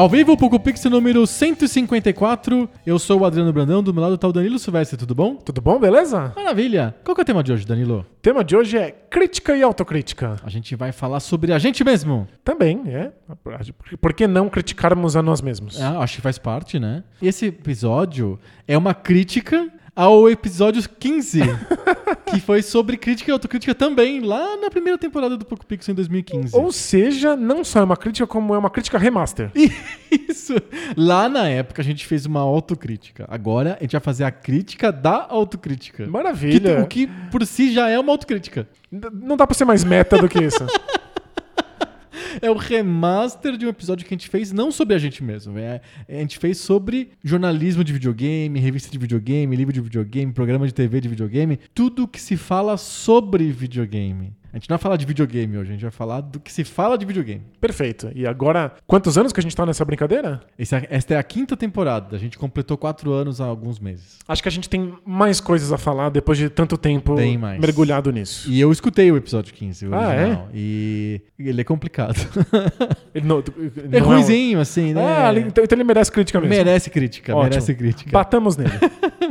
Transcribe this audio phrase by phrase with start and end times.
[0.00, 2.70] Ao vivo, Poco Pixel número 154.
[2.86, 5.36] Eu sou o Adriano Brandão, do meu lado tá o Danilo Silvestre, tudo bom?
[5.36, 6.32] Tudo bom, beleza?
[6.34, 6.94] Maravilha!
[7.04, 8.06] Qual que é o tema de hoje, Danilo?
[8.16, 10.36] O tema de hoje é crítica e autocrítica.
[10.42, 12.26] A gente vai falar sobre a gente mesmo.
[12.42, 13.12] Também, é.
[14.00, 15.78] Por que não criticarmos a nós mesmos?
[15.78, 17.04] É, acho que faz parte, né?
[17.20, 21.40] Esse episódio é uma crítica ao episódio 15,
[22.30, 25.96] que foi sobre crítica e autocrítica também, lá na primeira temporada do Poco Pixel em
[25.96, 26.56] 2015.
[26.56, 29.50] Ou seja, não só é uma crítica, como é uma crítica remaster.
[30.10, 30.54] Isso.
[30.96, 33.26] Lá na época a gente fez uma autocrítica.
[33.28, 36.06] Agora a gente vai fazer a crítica da autocrítica.
[36.06, 36.76] Maravilha.
[36.86, 38.68] Que, o que por si já é uma autocrítica.
[38.90, 40.66] Não dá pra ser mais meta do que isso.
[42.40, 45.58] é o remaster de um episódio que a gente fez não sobre a gente mesmo.
[45.58, 50.66] É, a gente fez sobre jornalismo de videogame, revista de videogame, livro de videogame, programa
[50.66, 54.39] de TV de videogame, tudo que se fala sobre videogame.
[54.52, 56.64] A gente não vai falar de videogame hoje, a gente vai falar do que se
[56.64, 57.42] fala de videogame.
[57.60, 58.10] Perfeito.
[58.14, 60.40] E agora, quantos anos que a gente tá nessa brincadeira?
[60.58, 62.16] Esse, esta é a quinta temporada.
[62.16, 64.18] A gente completou quatro anos há alguns meses.
[64.26, 67.14] Acho que a gente tem mais coisas a falar depois de tanto tempo
[67.60, 68.50] mergulhado nisso.
[68.50, 70.48] E eu escutei o episódio 15, o ah, original.
[70.52, 70.56] É?
[70.56, 72.16] E ele é complicado.
[73.12, 73.42] Ele não,
[73.76, 74.62] ele é ruizinho, é um...
[74.62, 75.02] assim, né?
[75.04, 76.54] Ah, então, então ele merece crítica mesmo.
[76.54, 77.50] Merece crítica, Ótimo.
[77.50, 78.10] merece crítica.
[78.12, 78.70] Batamos nele.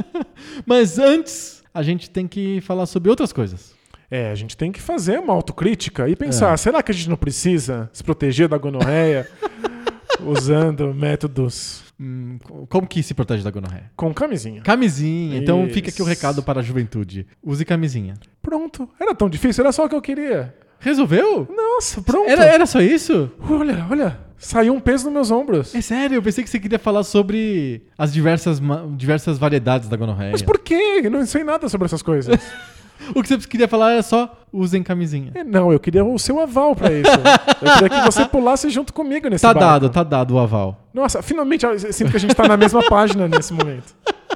[0.65, 3.78] Mas antes, a gente tem que falar sobre outras coisas.
[4.09, 6.57] É, a gente tem que fazer uma autocrítica e pensar, é.
[6.57, 9.29] será que a gente não precisa se proteger da gonorreia
[10.25, 12.37] usando métodos Hum,
[12.69, 13.91] como que se protege da gonorreia?
[13.95, 14.61] Com camisinha.
[14.61, 15.33] Camisinha.
[15.33, 15.43] Isso.
[15.43, 17.27] Então fica aqui o recado para a juventude.
[17.43, 18.13] Use camisinha.
[18.41, 18.89] Pronto.
[18.97, 20.55] Era tão difícil, era só o que eu queria.
[20.79, 21.45] Resolveu?
[21.53, 22.29] Nossa, pronto.
[22.29, 23.29] Era, era só isso?
[23.49, 24.29] Olha, olha.
[24.37, 25.75] Saiu um peso nos meus ombros.
[25.75, 28.61] É sério, eu pensei que você queria falar sobre as diversas,
[28.95, 30.31] diversas variedades da gonorreia.
[30.31, 31.01] Mas por quê?
[31.03, 32.39] Eu não sei nada sobre essas coisas.
[33.15, 35.31] O que você queria falar é só usem camisinha.
[35.33, 37.09] É, não, eu queria o seu aval para isso.
[37.61, 39.59] eu queria que você pulasse junto comigo nesse Tá barco.
[39.67, 40.87] dado, tá dado o aval.
[40.93, 43.95] Nossa, finalmente eu sinto que a gente tá na mesma página nesse momento.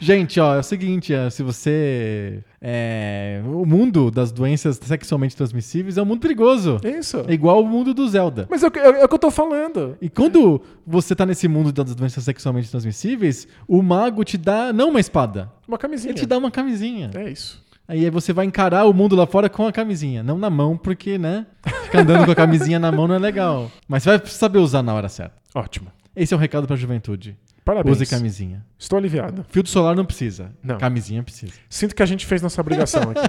[0.00, 2.42] Gente, ó, é o seguinte, se você.
[2.60, 6.78] É, o mundo das doenças sexualmente transmissíveis é um mundo perigoso.
[6.84, 7.24] Isso.
[7.26, 8.46] É igual o mundo do Zelda.
[8.50, 9.96] Mas é, é, é o que eu tô falando.
[10.00, 14.90] E quando você tá nesse mundo das doenças sexualmente transmissíveis, o mago te dá não
[14.90, 15.50] uma espada.
[15.66, 16.10] Uma camisinha.
[16.12, 17.10] Ele te dá uma camisinha.
[17.14, 17.64] É isso.
[17.88, 20.22] Aí você vai encarar o mundo lá fora com a camisinha.
[20.22, 21.46] Não na mão, porque, né?
[21.84, 23.70] Ficar andando com a camisinha na mão não é legal.
[23.88, 25.34] Mas você vai saber usar na hora certa.
[25.54, 25.90] Ótimo.
[26.14, 27.34] Esse é um recado pra juventude.
[27.64, 27.96] Parabéns.
[27.96, 28.62] Use camisinha.
[28.78, 29.44] Estou aliviado.
[29.48, 30.52] Filtro solar não precisa.
[30.62, 30.76] Não.
[30.76, 31.54] Camisinha precisa.
[31.68, 33.22] Sinto que a gente fez nossa obrigação aqui.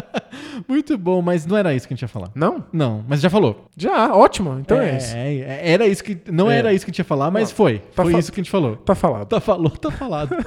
[0.68, 2.30] Muito bom, mas não era isso que a gente ia falar.
[2.34, 2.64] Não?
[2.72, 3.66] Não, mas já falou.
[3.76, 4.58] Já, ótimo.
[4.58, 5.16] Então é, é isso.
[5.16, 6.18] É, era isso que.
[6.30, 6.58] Não é.
[6.58, 7.56] era isso que a gente ia falar, mas não.
[7.56, 7.78] foi.
[7.78, 8.76] Tá foi isso que a gente falou.
[8.76, 9.26] Tá falado.
[9.26, 10.36] Tá falou, tá falado.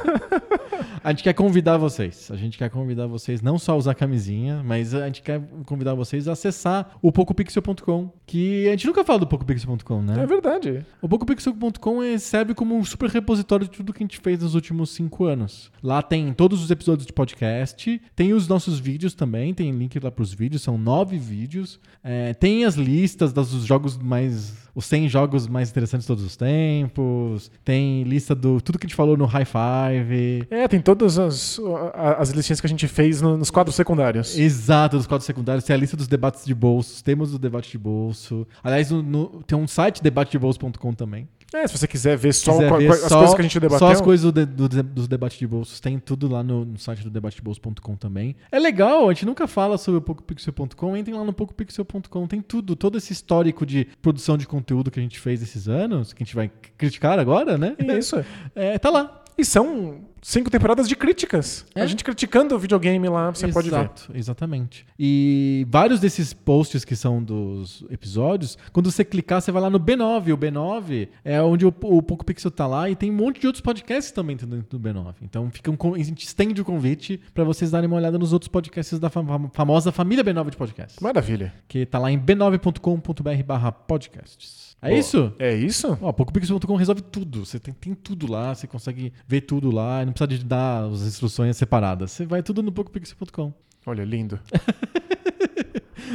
[1.04, 2.30] a gente quer convidar vocês.
[2.32, 5.94] A gente quer convidar vocês não só a usar camisinha, mas a gente quer convidar
[5.94, 8.12] vocês a acessar o PocoPixel.com.
[8.26, 10.22] Que a gente nunca fala do PocoPixel.com, né?
[10.22, 10.86] É verdade.
[11.02, 14.90] O PocoPixel.com serve como um super repositório de tudo que a gente fez nos últimos
[14.92, 15.72] cinco anos.
[15.82, 20.12] Lá tem todos os episódios de podcast, tem os nossos vídeos também, tem link lá
[20.12, 21.80] pros vídeos, são nove vídeos.
[22.04, 24.67] É, tem as listas dos jogos mais.
[24.78, 27.50] Os 100 jogos mais interessantes de todos os tempos.
[27.66, 30.48] Tem lista do tudo que a gente falou no High Five.
[30.52, 31.60] É, tem todas as,
[31.96, 34.38] as listinhas que a gente fez nos quadros secundários.
[34.38, 35.64] Exato, nos quadros secundários.
[35.64, 38.46] Tem a lista dos debates de bolso, temos o debate de bolso.
[38.64, 41.28] Aliás, no, no, tem um site debatedebolso.com também.
[41.54, 43.80] É, se você quiser ver só quiser ver as só, coisas que a gente debateu.
[43.80, 45.80] Só as coisas do, do, dos debates de bolsos.
[45.80, 48.36] Tem tudo lá no, no site do debatedebolso.com também.
[48.52, 50.98] É legal, a gente nunca fala sobre o PocoPixel.com.
[50.98, 52.28] Entrem lá no PocoPixel.com.
[52.28, 56.12] Tem tudo, todo esse histórico de produção de conteúdo que a gente fez esses anos,
[56.12, 57.76] que a gente vai criticar agora, né?
[57.98, 58.24] Isso.
[58.54, 59.24] É, tá lá.
[59.38, 61.66] E são cinco temporadas de críticas.
[61.76, 61.82] É?
[61.82, 63.76] A gente criticando o videogame lá, você pode ver.
[63.78, 64.86] Exato, exatamente.
[65.00, 69.80] E vários desses posts que são dos episódios, quando você clicar, você vai lá no
[69.80, 70.34] B9.
[70.34, 73.48] O B9 é onde o, o Poco Pixel tá lá e tem um monte de
[73.48, 75.14] outros podcasts também dentro do B9.
[75.22, 78.48] Então fica um, a gente estende o convite para vocês darem uma olhada nos outros
[78.50, 81.00] podcasts da fam- famosa família B9 de podcasts.
[81.00, 81.54] Maravilha.
[81.68, 84.68] Que tá lá em b9.com.br barra podcasts.
[84.80, 85.34] É Pô, isso?
[85.40, 85.98] É isso?
[86.00, 87.44] Ó, PocoPixel.com resolve tudo.
[87.44, 91.02] Você tem, tem tudo lá, você consegue ver tudo lá, não precisa de dar as
[91.02, 92.12] instruções separadas.
[92.12, 93.54] Você vai tudo no PocoPixel.com.
[93.86, 94.40] Olha, lindo.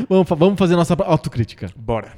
[0.08, 1.70] Vamos, vamos fazer nossa autocrítica.
[1.76, 2.16] Bora.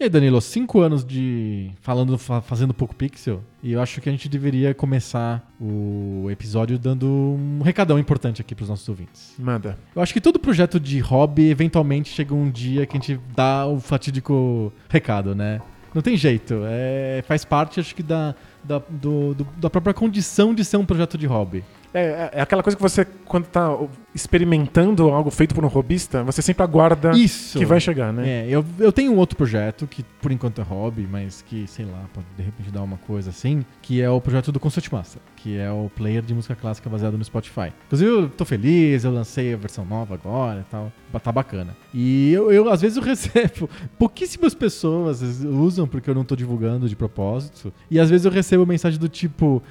[0.00, 4.08] E aí, Danilo, cinco anos de falando, fa- fazendo pouco pixel, e eu acho que
[4.08, 9.34] a gente deveria começar o episódio dando um recadão importante aqui para os nossos ouvintes.
[9.36, 9.76] Manda.
[9.96, 13.66] Eu acho que todo projeto de hobby, eventualmente, chega um dia que a gente dá
[13.66, 15.60] o fatídico recado, né?
[15.92, 16.60] Não tem jeito.
[16.66, 20.86] É, faz parte, acho que, da, da, do- do- da própria condição de ser um
[20.86, 21.64] projeto de hobby.
[21.92, 23.76] É, é- é aquela coisa que você, quando tá
[24.14, 27.58] experimentando algo feito por um robista, você sempre aguarda Isso!
[27.58, 28.28] que vai chegar, né?
[28.28, 31.84] É, eu, eu tenho um outro projeto que por enquanto é hobby, mas que, sei
[31.84, 35.22] lá, pode de repente dar uma coisa assim, que é o projeto do Concert Master,
[35.36, 37.72] que é o player de música clássica baseado no Spotify.
[37.86, 40.92] Inclusive, eu tô feliz, eu lancei a versão nova agora e tal,
[41.22, 41.76] tá bacana.
[41.94, 46.88] E eu, eu, às vezes eu recebo, pouquíssimas pessoas usam porque eu não tô divulgando
[46.88, 49.62] de propósito, e às vezes eu recebo mensagem do tipo.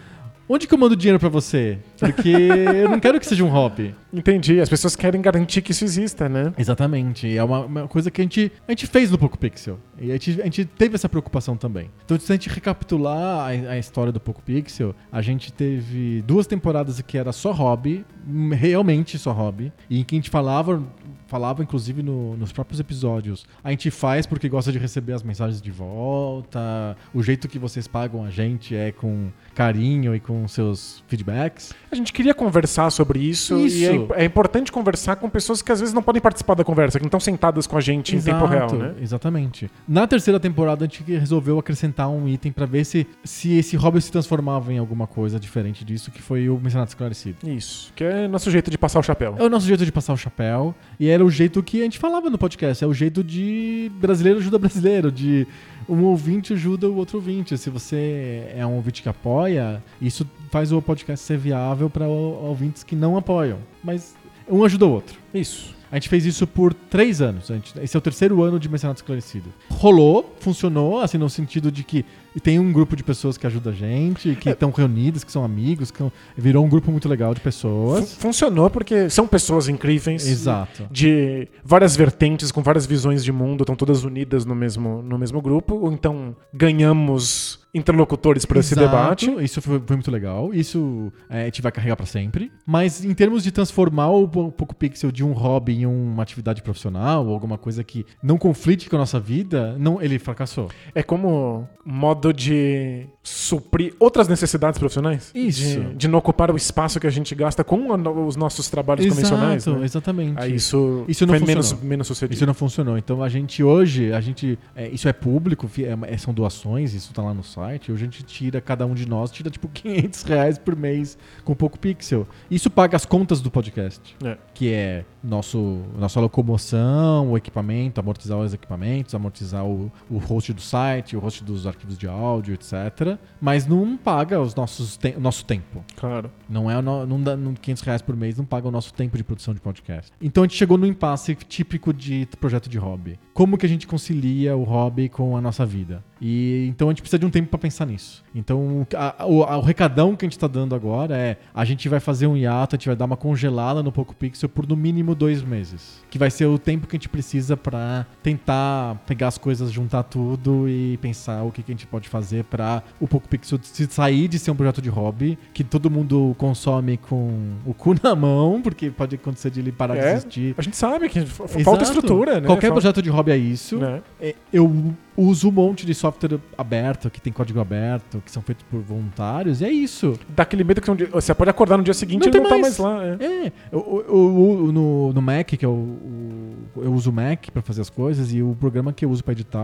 [0.49, 1.77] Onde que eu mando dinheiro pra você?
[1.99, 3.93] Porque eu não quero que seja um hobby.
[4.13, 4.61] Entendi.
[4.61, 6.53] As pessoas querem garantir que isso exista, né?
[6.57, 7.35] Exatamente.
[7.35, 9.77] É uma, uma coisa que a gente, a gente fez no Poco Pixel.
[9.99, 11.89] E a gente, a gente teve essa preocupação também.
[12.05, 16.47] Então, se a gente recapitular a, a história do Poco Pixel, a gente teve duas
[16.47, 18.05] temporadas que era só hobby,
[18.53, 20.81] realmente só hobby, e em que a gente falava.
[21.27, 23.45] Falava, inclusive, no- nos próprios episódios.
[23.63, 26.95] A gente faz porque gosta de receber as mensagens de volta.
[27.13, 31.73] O jeito que vocês pagam a gente é com carinho e com seus feedbacks.
[31.91, 33.77] A gente queria conversar sobre isso, Isso.
[33.77, 36.99] e é, é importante conversar com pessoas que às vezes não podem participar da conversa,
[36.99, 38.93] que não estão sentadas com a gente em tempo real, né?
[39.01, 39.69] Exatamente.
[39.87, 44.01] Na terceira temporada, a gente resolveu acrescentar um item pra ver se, se esse hobby
[44.01, 47.37] se transformava em alguma coisa diferente disso, que foi o Mencionado Esclarecido.
[47.49, 49.35] Isso, que é nosso jeito de passar o chapéu.
[49.37, 50.75] É o nosso jeito de passar o chapéu.
[50.99, 52.83] E era o jeito que a gente falava no podcast.
[52.83, 55.47] É o jeito de brasileiro ajuda brasileiro, de
[55.89, 57.57] um ouvinte ajuda o outro ouvinte.
[57.57, 62.83] Se você é um ouvinte que apoia, isso faz o podcast ser viável para ouvintes
[62.83, 63.57] que não apoiam.
[63.83, 64.15] Mas
[64.47, 65.17] um ajuda o outro.
[65.33, 65.75] Isso.
[65.91, 67.49] A gente fez isso por três anos.
[67.49, 69.51] A gente- esse é o terceiro ano de Mercenário Esclarecido.
[69.69, 72.05] Rolou, funcionou, assim, no sentido de que
[72.39, 75.91] tem um grupo de pessoas que ajuda a gente, que estão reunidas, que são amigos,
[75.91, 78.13] que são- virou um grupo muito legal de pessoas.
[78.15, 80.25] funcionou porque são pessoas incríveis.
[80.27, 80.87] Exato.
[80.91, 85.41] De várias vertentes, com várias visões de mundo, estão todas unidas no mesmo, no mesmo
[85.41, 85.75] grupo.
[85.75, 89.29] Ou então ganhamos interlocutores para esse debate.
[89.43, 90.51] Isso foi, foi muito legal.
[90.53, 92.51] Isso é, a gente vai carregar pra sempre.
[92.65, 96.61] Mas em termos de transformar o Po- Poco Pixel de um hobby em uma atividade
[96.63, 100.69] profissional, ou alguma coisa que não conflite com a nossa vida, não, ele fracassou.
[100.95, 105.31] É como modo de suprir outras necessidades profissionais.
[105.35, 105.61] Isso.
[105.81, 109.05] De, de não ocupar o espaço que a gente gasta com a os nossos trabalhos
[109.07, 109.63] convencionais.
[109.63, 109.85] Exato, né?
[109.85, 110.33] exatamente.
[110.39, 111.89] Aí isso, Isso não foi menos, funcionou.
[111.89, 112.33] menos sucedido.
[112.35, 112.97] Isso não funcionou.
[112.97, 114.57] Então a gente hoje, a gente.
[114.75, 117.91] é, isso é público, é- é- são doações, isso tá lá no site.
[117.91, 121.53] Hoje a gente tira, cada um de nós tira tipo 500 reais por mês com
[121.53, 122.27] pouco pixel.
[122.49, 124.15] Isso paga as contas do podcast.
[124.23, 124.37] É.
[124.53, 130.61] Que é nosso, nossa locomoção, o equipamento, amortizar os equipamentos, amortizar o, o host do
[130.61, 133.17] site, o host dos arquivos de áudio, etc.
[133.39, 135.83] Mas não paga os nossos te- o nosso tempo.
[135.95, 136.31] Claro.
[136.49, 139.17] Não é no, não dá, não, 500 reais por mês não paga o nosso tempo
[139.17, 140.11] de produção de podcast.
[140.21, 143.19] Então a gente chegou no impasse típico de projeto de hobby.
[143.33, 146.03] Como que a gente concilia o hobby com a nossa vida?
[146.21, 148.23] E então a gente precisa de um tempo pra pensar nisso.
[148.33, 151.87] Então a- o, a- o recadão que a gente tá dando agora é: a gente
[151.87, 154.75] vai fazer um hiato, a gente vai dar uma congelada no Poco Pixel por no
[154.75, 159.27] mínimo dois meses, que vai ser o tempo que a gente precisa pra tentar pegar
[159.27, 163.07] as coisas, juntar tudo e pensar o que, que a gente pode fazer pra o
[163.07, 167.53] Poco Pixel se sair de ser um projeto de hobby que todo mundo consome com
[167.65, 170.55] o cu na mão, porque pode acontecer de ele parar de É, existir.
[170.57, 171.63] A gente sabe que f- Exato.
[171.63, 172.47] falta estrutura, né?
[172.47, 173.77] Qualquer Falta- projeto de hobby é isso.
[173.77, 174.01] né?
[174.19, 178.63] É, Eu uso um monte de software aberto, que tem código aberto, que são feitos
[178.69, 180.17] por voluntários, e é isso.
[180.29, 182.49] Dá aquele medo que um dia- você pode acordar no dia seguinte Não e não
[182.49, 182.61] tá mais.
[182.61, 183.05] mais lá.
[183.05, 183.25] é.
[183.47, 187.49] É, eu, eu- eu- no, no Mac, que é o, o- eu uso o Mac
[187.51, 189.63] pra fazer as coisas, e o programa que eu uso pra editar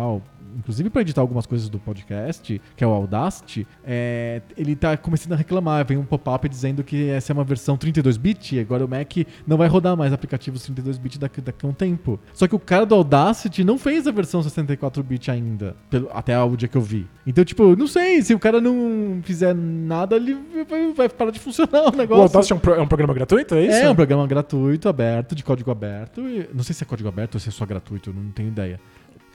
[0.64, 5.34] inclusive pra editar algumas coisas do podcast, que é o Audacity, é, ele tá começando
[5.34, 5.86] a reclamar.
[5.86, 9.12] Vem um pop-up dizendo que essa é uma versão 32-bit, e agora o Mac
[9.46, 12.20] não vai rodar mais aplicativos 32-bit daqui, daqui a um tempo.
[12.34, 16.56] Só que o cara do Audacity não fez a versão 64-bit ainda, pelo- até o
[16.56, 17.06] dia que eu vi.
[17.28, 20.38] Então, tipo, não sei, se o cara não fizer nada, ele
[20.70, 22.24] vai, vai parar de funcionar o O negócio.
[22.24, 23.78] Audacity é um, pro- é um programa gratuito, é isso?
[23.78, 26.22] É um programa gratuito, aberto, de código aberto.
[26.22, 28.80] e- não sei se é código aberto ou se é só gratuito, não tenho ideia.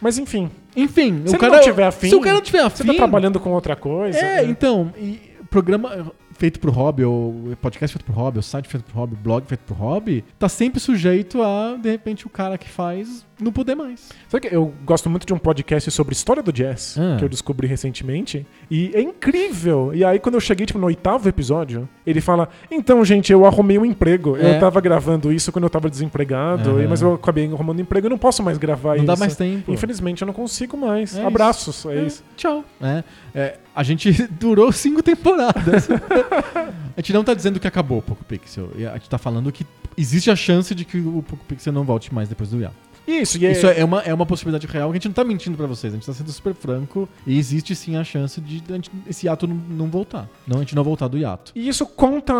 [0.00, 1.57] Mas enfim, Enfim, Se o ele cara.
[1.57, 2.87] não tiver afim, se o cara não tiver você afim.
[2.93, 4.17] tá trabalhando com outra coisa.
[4.19, 4.45] É, né?
[4.45, 8.95] então, e programa feito pro hobby, ou podcast feito pro hobby, ou site feito pro
[8.97, 13.26] hobby, blog feito pro hobby, tá sempre sujeito a, de repente, o cara que faz
[13.40, 14.09] não poder mais.
[14.28, 17.16] Sabe que eu gosto muito de um podcast sobre história do jazz, Ah.
[17.18, 19.92] que eu descobri recentemente, e é incrível.
[19.95, 23.78] E aí, quando eu cheguei tipo, no oitavo episódio, ele fala: Então, gente, eu arrumei
[23.78, 24.37] um emprego.
[24.37, 24.57] É.
[24.57, 28.18] Eu tava gravando isso quando eu tava desempregado, mas eu acabei arrumando emprego e não
[28.18, 29.07] posso mais gravar Não isso.
[29.07, 29.73] dá mais tempo.
[29.73, 31.16] Infelizmente, eu não consigo mais.
[31.16, 32.25] É Abraços, é, É, isso.
[32.37, 32.64] Tchau.
[32.80, 33.04] É,
[33.35, 35.88] é, a gente durou cinco temporadas.
[36.97, 38.73] a gente não tá dizendo que acabou o Poco Pixel.
[38.92, 39.64] A gente tá falando que
[39.97, 42.73] existe a chance de que o Poco Pixel não volte mais depois do IA.
[43.08, 45.56] Isso, e é, Isso é uma, é uma possibilidade real a gente não tá mentindo
[45.56, 48.74] pra vocês, a gente tá sendo super franco e existe sim a chance de a
[48.74, 50.28] gente- esse hiato não, não voltar.
[50.46, 51.52] Não a gente não voltar do hiato.
[51.54, 52.34] E isso conta,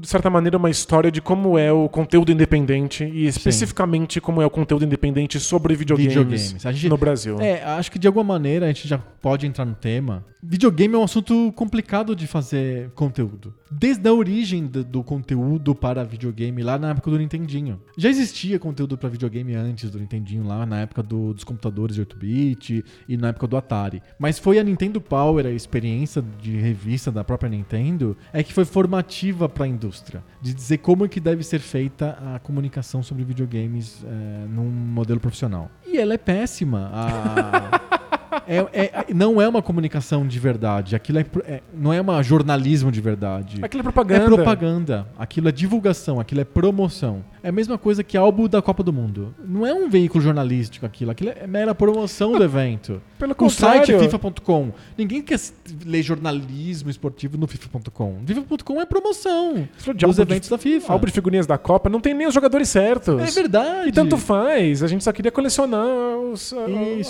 [0.00, 4.46] de certa maneira, uma história de como é o conteúdo independente e especificamente como é
[4.46, 6.56] o conteúdo independente sobre videogames, Videogames.
[6.62, 7.40] Gente- no Brasil.
[7.40, 10.24] É, acho que de alguma maneira a gente já pode entrar no tema.
[10.42, 13.54] Videogame é um assunto complicado de fazer conteúdo.
[13.74, 17.80] Desde a origem do, do conteúdo para videogame, lá na época do Nintendinho.
[17.96, 22.02] Já existia conteúdo para videogame antes do Nintendinho, lá na época do- dos computadores de
[22.02, 24.02] 8-bit e na época do Atari.
[24.18, 28.64] Mas foi a Nintendo Power, a experiência de revista da própria Nintendo, é que foi
[28.64, 30.22] formativa para a indústria.
[30.40, 35.18] De dizer como é que deve ser feita a comunicação sobre videogames é, num modelo
[35.18, 35.70] profissional.
[35.86, 36.90] E ela é péssima.
[36.92, 37.81] A-
[38.46, 40.94] é- é- não é uma comunicação de verdade.
[40.96, 43.58] Aquilo é, é- não é uma jornalismo de verdade.
[43.62, 44.24] Aquilo é É propaganda.
[44.26, 45.06] propaganda.
[45.18, 46.18] Aquilo é divulgação.
[46.20, 47.24] Aquilo é promoção.
[47.42, 49.34] É a mesma coisa que álbum da Copa do Mundo.
[49.44, 51.10] Não é um veículo jornalístico aquilo.
[51.10, 53.02] Aquilo é mera promoção do evento.
[53.18, 54.00] Pelo O site contrário.
[54.10, 54.70] FIFA.com.
[54.96, 55.40] Ninguém quer
[55.84, 58.20] ler jornalismo esportivo no FIFA.com.
[58.24, 60.92] FIFA.com é promoção dos álbum de- eventos da FIFA.
[60.92, 63.20] Álbum de figurinhas da Copa não tem nem os jogadores certos.
[63.20, 63.88] É verdade.
[63.88, 65.84] E tanto faz, a gente só queria colecionar
[66.18, 66.52] os-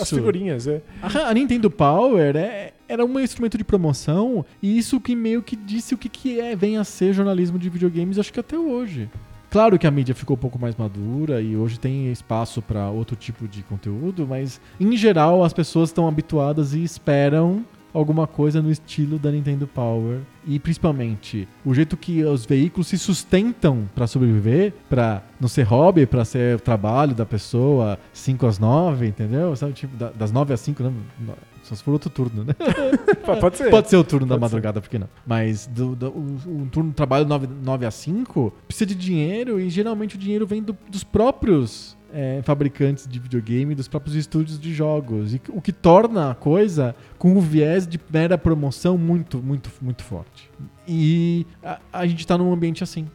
[0.01, 0.67] as figurinhas.
[0.67, 0.81] É.
[1.03, 5.57] A, a Nintendo Power é- era um instrumento de promoção e isso que meio que
[5.57, 9.11] disse o que, que é, vem a ser jornalismo de videogames, acho que até hoje.
[9.52, 13.14] Claro que a mídia ficou um pouco mais madura e hoje tem espaço para outro
[13.14, 17.62] tipo de conteúdo, mas em geral as pessoas estão habituadas e esperam
[17.95, 22.99] alguma coisa no estilo da Nintendo Power e principalmente o jeito que os veículos se
[22.99, 29.07] sustentam para sobreviver, para não ser hobby, para ser trabalho da pessoa 5 às 9,
[29.07, 29.55] entendeu?
[29.57, 32.55] Sabe, tipo, da- das 9 às 5, não, não, só se for outro turno, né?
[33.41, 33.71] Pode ser.
[33.71, 35.09] Pode ser o turno da Pode madrugada, por que não?
[35.27, 39.61] Mas do, do- o, um turno de trabalho 9, 9 a 5 precisa de dinheiro
[39.61, 44.61] e geralmente o dinheiro vem do- dos próprios é, fabricantes de videogame, dos próprios estúdios
[44.61, 45.35] de jogos.
[45.35, 50.02] E o que torna a coisa com o viés de mera promoção muito, muito, muito
[50.02, 50.50] forte.
[50.87, 53.09] E a, a gente tá num ambiente assim.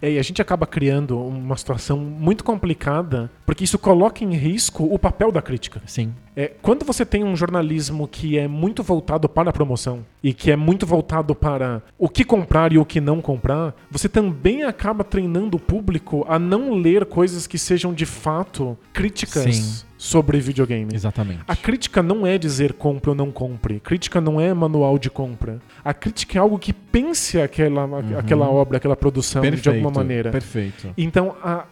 [0.00, 4.84] É, e a gente acaba criando uma situação muito complicada, porque isso coloca em risco
[4.84, 5.82] o papel da crítica.
[5.86, 6.12] Sim.
[6.36, 10.50] É, quando você tem um jornalismo que é muito voltado para a promoção e que
[10.50, 15.02] é muito voltado para o que comprar e o que não comprar, você também acaba
[15.02, 19.85] treinando o público a não ler coisas que sejam de fato críticas Sim.
[19.98, 20.94] Sobre videogame.
[20.94, 21.40] Exatamente.
[21.48, 23.80] A crítica não é dizer compre ou não compre.
[23.80, 25.58] Crítica não é manual de compra.
[25.84, 27.88] A crítica é algo que pense aquela,
[28.18, 30.30] aquela obra, aquela produção de alguma maneira.
[30.30, 30.90] Perfeito.
[30.96, 31.64] Então, a-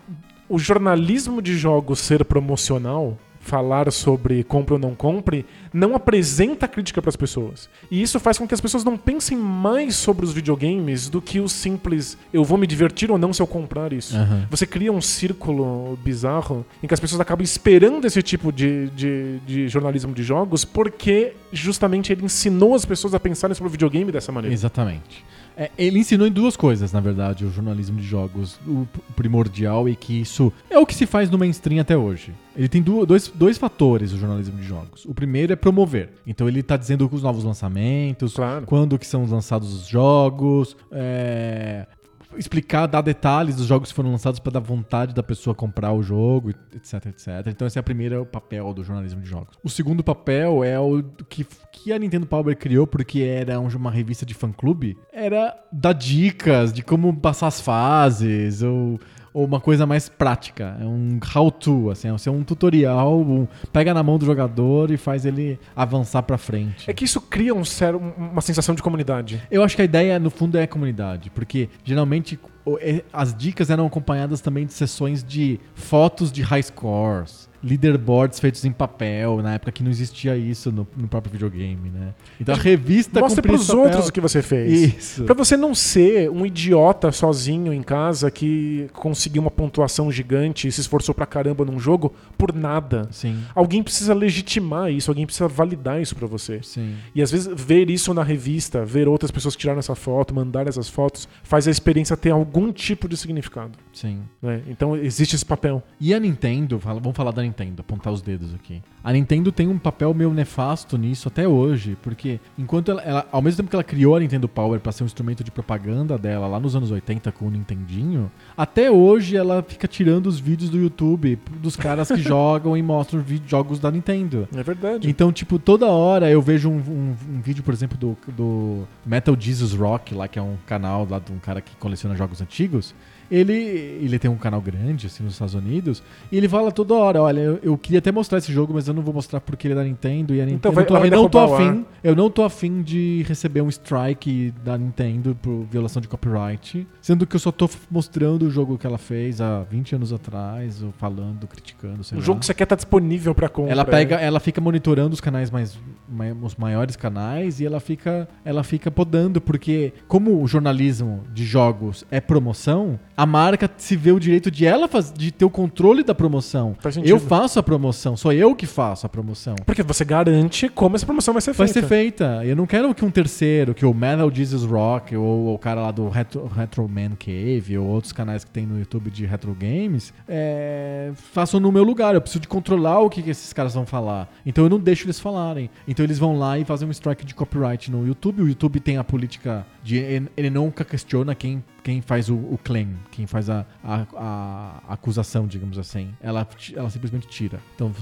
[0.48, 7.02] o jornalismo de jogos ser promocional, falar sobre compre ou não compre, não apresenta crítica
[7.02, 7.68] para as pessoas.
[7.90, 11.40] E isso faz com que as pessoas não pensem mais sobre os videogames do que
[11.40, 14.16] o simples eu vou me divertir ou não se eu comprar isso.
[14.16, 14.46] Aham.
[14.50, 19.38] Você cria um círculo bizarro em que as pessoas acabam esperando esse tipo de, de,
[19.46, 24.10] de jornalismo de jogos porque justamente ele ensinou as pessoas a pensarem sobre o videogame
[24.10, 24.54] dessa maneira.
[24.54, 25.24] Exatamente.
[25.56, 28.58] É, ele ensinou em duas coisas, na verdade, o jornalismo de jogos.
[28.66, 32.32] O primordial e que isso é o que se faz no mainstream até hoje.
[32.56, 35.04] Ele tem dois, dois fatores, o jornalismo de jogos.
[35.04, 36.10] O primeiro é promover.
[36.26, 38.66] Então ele tá dizendo os novos lançamentos, Claro.
[38.66, 41.86] quando que são lançados os jogos, é,
[42.36, 46.02] explicar, dar detalhes dos jogos que foram lançados para dar vontade da pessoa comprar o
[46.02, 47.28] jogo, etc, etc.
[47.48, 49.56] Então esse é o primeiro papel do jornalismo de jogos.
[49.62, 53.90] O segundo papel é o que, que a Nintendo Power criou porque era um- uma
[53.90, 58.98] revista de fã-clube, era dar dicas de como passar as fases, ou
[59.34, 60.76] uma coisa mais prática.
[60.80, 65.26] É um how-to, assim, é um tutorial, um- pega na mão do jogador e faz
[65.26, 66.88] ele avançar pra frente.
[66.88, 67.64] É que isso cria um
[67.96, 69.42] um- uma sensação de comunidade.
[69.50, 72.38] Eu acho que a ideia, no fundo, é a comunidade, porque geralmente
[72.80, 78.64] é- as dicas eram acompanhadas também de sessões de fotos de high scores, leaderboards feitos
[78.64, 82.14] em papel, na época que não existia isso no, no próprio videogame, né?
[82.38, 83.82] Então a revista Mostra esse papel.
[83.84, 84.94] outros o que você fez.
[84.96, 85.24] Isso.
[85.24, 90.72] Pra você não ser um idiota sozinho em casa que conseguiu uma pontuação gigante e
[90.72, 93.08] se esforçou pra caramba num jogo por nada.
[93.10, 96.60] Sim, Alguém precisa legitimar isso, alguém precisa validar isso pra você.
[96.62, 96.94] sim.
[97.14, 100.66] E às vezes ver isso na revista, ver outras pessoas que tiraram essa foto, mandar
[100.66, 103.72] essas fotos, faz a experiência ter algum tipo de significado.
[103.92, 104.20] Sim.
[104.42, 104.60] né?
[104.68, 105.82] Então existe esse papel.
[106.00, 108.82] E a Nintendo, vamos falar da Nintendo, apontar os dedos aqui.
[109.02, 113.40] A Nintendo tem um papel meio nefasto nisso até hoje, porque enquanto ela, ela- ao
[113.42, 116.46] mesmo tempo que ela criou a Nintendo Power para ser um instrumento de propaganda dela
[116.46, 120.78] lá nos anos 80 com o Nintendinho, até hoje ela fica tirando os vídeos do
[120.78, 124.48] YouTube dos caras que jogam e mostram jogos da Nintendo.
[124.54, 125.08] É verdade.
[125.08, 129.36] Então, tipo, toda hora eu vejo um, um- um vídeo, por exemplo, do, do Metal
[129.38, 132.94] Jesus Rock, lá que é um canal lá de um cara que coleciona jogos antigos.
[133.30, 137.22] Ele, ele tem um canal grande, assim, nos Estados Unidos, e ele fala toda hora,
[137.22, 139.72] olha, eu, eu queria até mostrar esse jogo, mas eu não vou mostrar porque ele
[139.72, 141.86] é da Nintendo, e a Nintendo Então vai- eu não tô, eu não tô afim,
[142.02, 147.26] eu não tô afim de receber um strike da Nintendo por violação de copyright, sendo
[147.26, 150.92] que eu só tô mostrando o jogo que ela fez há 20 anos atrás, ou
[150.92, 152.24] falando, criticando, sei O lá.
[152.26, 153.72] jogo que você quer tá disponível pra compra.
[153.72, 155.78] Ela pega, ela fica monitorando os canais mais,
[156.08, 161.44] mai- os maiores canais e ela fica, ela fica podando porque como o jornalismo de
[161.44, 165.50] jogos é promoção, a marca se vê o direito de ela faz, de ter o
[165.50, 166.76] controle da promoção.
[167.04, 169.54] Eu faço a promoção, sou eu que faço a promoção.
[169.64, 171.80] Porque você garante como essa promoção vai ser Vai feita.
[171.80, 172.44] ser feita.
[172.44, 175.90] Eu não quero que um terceiro, que o Metal Jesus Rock ou o cara lá
[175.90, 180.12] do Retro, Retro Man Cave ou outros canais que tem no YouTube de retro games
[180.28, 182.14] é, façam no meu lugar.
[182.14, 184.28] Eu preciso de controlar o que, que esses caras vão falar.
[184.44, 185.70] Então eu não deixo eles falarem.
[185.86, 188.42] Então eles vão lá e fazem um strike de copyright no YouTube.
[188.42, 189.98] O YouTube tem a política de
[190.36, 195.46] ele nunca questiona quem quem faz o, o claim, quem faz a, a, a acusação,
[195.46, 196.08] digamos assim.
[196.18, 197.60] Ela, ela simplesmente tira.
[197.74, 197.92] Então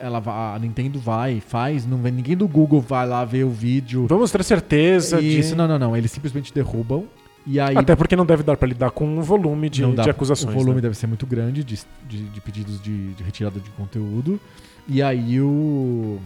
[0.00, 0.20] ela,
[0.54, 4.06] a Nintendo vai, faz, não vem ninguém do Google vai lá ver o vídeo.
[4.08, 5.54] Vamos ter certeza Isso, de...
[5.54, 5.96] não, não, não.
[5.96, 7.04] Eles simplesmente derrubam.
[7.46, 10.10] E aí Até porque não deve dar pra lidar com um volume de, dá- de
[10.10, 10.52] acusações.
[10.52, 10.80] O volume né?
[10.82, 11.78] deve ser muito grande de,
[12.08, 14.40] de, de pedidos de, de retirada de conteúdo.
[14.88, 16.18] E aí o.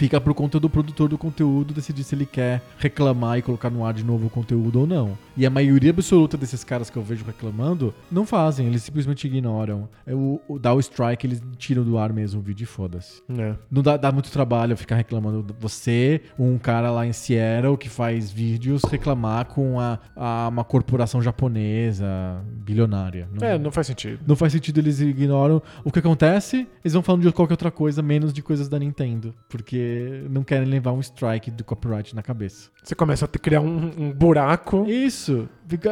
[0.00, 3.84] Fica por conta do produtor do conteúdo decidir se ele quer reclamar e colocar no
[3.84, 5.18] ar de novo o conteúdo ou não.
[5.36, 9.90] E a maioria absoluta desses caras que eu vejo reclamando não fazem, eles simplesmente ignoram.
[10.06, 10.12] É
[10.58, 13.20] dá o strike, eles tiram do ar mesmo o vídeo e foda-se.
[13.38, 13.54] É.
[13.70, 15.54] Não dá, dá muito trabalho ficar reclamando.
[15.60, 21.20] Você, um cara lá em Seattle que faz vídeos, reclamar com a, a- uma corporação
[21.20, 22.06] japonesa
[22.64, 23.28] bilionária.
[23.38, 24.20] Não, É, não faz sentido.
[24.26, 25.60] não faz sentido, eles ignoram.
[25.84, 26.66] O que acontece?
[26.82, 29.34] Eles vão falando de qualquer outra coisa, menos de coisas da Nintendo.
[29.48, 29.89] Porque
[30.30, 32.70] não querem levar um strike do copyright na cabeça.
[32.82, 34.84] Você começa a criar um, um buraco.
[34.88, 35.48] Isso.
[35.68, 35.90] Fica,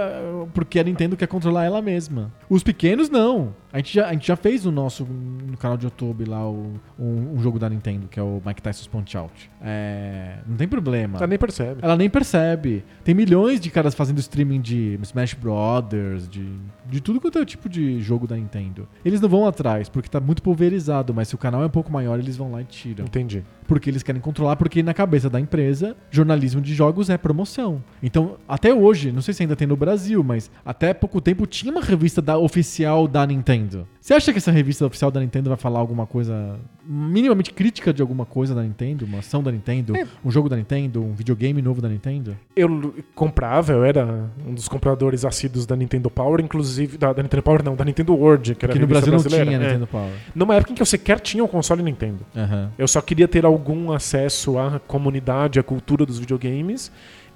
[0.55, 2.33] porque a Nintendo quer controlar ela mesma.
[2.51, 3.55] Os pequenos, não.
[3.73, 6.73] A gente já, a gente já fez no nosso no canal de YouTube lá o-
[6.99, 9.51] um, um jogo da Nintendo, que é o Mike Tyson's Punch Out.
[9.63, 11.19] É, não tem problema.
[11.19, 11.79] Ela nem percebe.
[11.83, 12.85] Ela nem percebe.
[13.05, 16.49] Tem milhões de caras fazendo streaming de Smash Brothers, de,
[16.89, 18.89] de tudo quanto é tipo de jogo da Nintendo.
[19.05, 21.93] Eles não vão atrás, porque tá muito pulverizado, mas se o canal é um pouco
[21.93, 23.05] maior, eles vão lá e tiram.
[23.05, 23.45] Entendi.
[23.67, 27.83] Porque eles querem controlar, porque na cabeça da empresa, jornalismo de jogos é promoção.
[28.03, 31.71] Então, até hoje, não sei se ainda tem no Brasil, mas até pouco tempo tinha
[31.71, 33.87] uma revista da, oficial da Nintendo.
[34.09, 38.01] Você acha que essa revista oficial da Nintendo vai falar alguma coisa minimamente crítica de
[38.01, 39.05] alguma coisa da Nintendo?
[39.05, 39.95] Uma ação da Nintendo?
[39.95, 40.07] É.
[40.25, 41.05] Um jogo da Nintendo?
[41.05, 42.35] Um videogame novo da Nintendo?
[42.57, 46.97] Eu comprava, eu era um dos compradores assíduos da Nintendo Power, inclusive.
[46.97, 49.45] Da, da Nintendo Power, não, da Nintendo World, que era a no Brasil não brasileira.
[49.45, 49.63] tinha É.
[49.67, 50.13] Nintendo Power.
[50.35, 52.25] Numa época em que eu sequer tinha um console Nintendo.
[52.35, 52.71] Aham.
[52.79, 56.91] Eu só queria ter algum acesso à comunidade, à cultura dos videogames.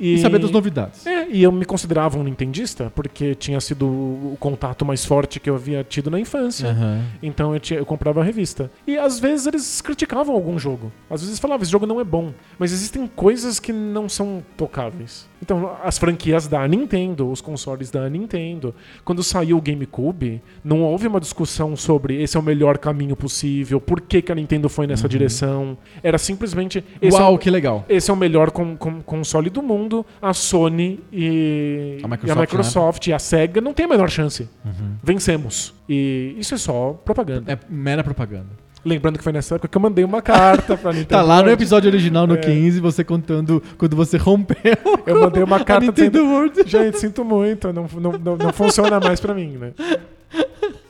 [0.04, 1.06] E, E saber das novidades.
[1.06, 5.48] É, e eu me considerava um nintendista, porque tinha sido o contato mais forte que
[5.48, 6.68] eu havia tido na infância.
[6.70, 7.04] Aham.
[7.22, 8.68] Então eu, tinha- eu comprava a revista.
[8.86, 10.90] E às vezes eles criticavam algum jogo.
[11.08, 12.32] Às vezes falavam, esse jogo não é bom.
[12.58, 15.30] Mas existem coisas que não são tocáveis.
[15.42, 18.72] Então, as franquias da Nintendo, os consoles da Nintendo.
[19.05, 23.81] Quando saiu o GameCube, não houve uma discussão sobre esse é o melhor caminho possível,
[23.81, 25.76] por que, que a Nintendo foi nessa direção.
[26.02, 26.85] Era simplesmente.
[27.00, 27.85] Esse Uau, é o, que legal.
[27.88, 30.07] esse é o melhor com- com- console do mundo.
[30.20, 34.09] A Sony e A e Microsoft, a, Microsoft e a Sega não tem a menor
[34.09, 34.48] chance.
[34.64, 34.94] Uhum.
[35.02, 35.74] Vencemos.
[35.88, 37.52] E isso é só propaganda.
[37.52, 38.62] É mera propaganda.
[38.84, 41.08] Lembrando que foi nessa época que eu mandei uma carta pra Nintendo.
[41.08, 41.52] Tá lá no World.
[41.52, 42.38] episódio original, no É.
[42.38, 44.56] 15, você contando quando você rompeu
[45.06, 46.62] Eu mandei uma carta Nintendo dizendo, World.
[46.66, 49.72] Gente, sinto muito, não, não, não, não funciona mais pra mim, né?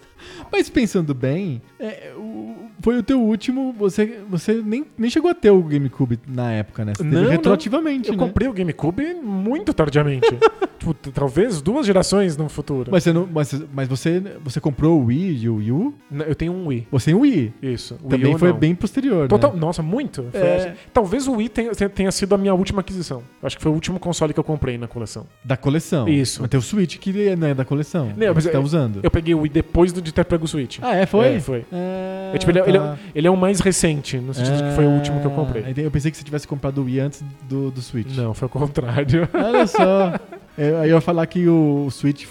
[0.50, 3.74] Mas pensando bem, é, o- foi o teu último.
[3.78, 6.92] Você, você nem, nem chegou a ter o GameCube na época, né?
[6.96, 7.30] Você Não, não.
[7.30, 8.18] retroativamente, Eu né?
[8.18, 10.28] comprei o GameCube muito tardiamente.
[10.78, 12.90] tipo, talvez duas gerações no futuro.
[12.92, 15.94] Mas, você, não, mas, mas você, você comprou o Wii e o Wii U?
[16.10, 16.88] N- Eu tenho um Wii.
[16.90, 17.52] Você tem o Wii.
[17.62, 17.94] Isso.
[18.08, 18.58] Também Wii foi não.
[18.58, 19.60] bem posterior, Total, né?
[19.60, 20.26] Nossa, muito.
[20.34, 20.74] É.
[20.92, 23.22] Talvez o Wii tenha, tenha sido a minha última aquisição.
[23.42, 25.26] Acho que foi o último console que eu comprei na coleção.
[25.44, 26.08] Da coleção.
[26.08, 26.40] Isso.
[26.42, 28.12] Mas tem o Switch que não é da coleção.
[28.16, 29.00] Não, mas você tá eu- usando.
[29.02, 30.78] Eu peguei o Wii depois do- de ter pego o Switch.
[30.82, 31.06] Ah, é?
[31.06, 31.26] Foi?
[31.36, 31.64] É, foi.
[31.72, 32.98] Ah, É, tipo, ele, é- ele é- tá.
[33.14, 35.34] ele é o mais recente, no sentido de que foi o último que eu Ah,
[35.34, 35.64] comprei.
[35.76, 38.14] Eu pensei que você tivesse comprado o Wii antes do, do Switch.
[38.16, 39.28] Não, foi o contrário.
[39.34, 40.14] Olha só.
[40.56, 42.26] É, aí eu ia falar que o Switch,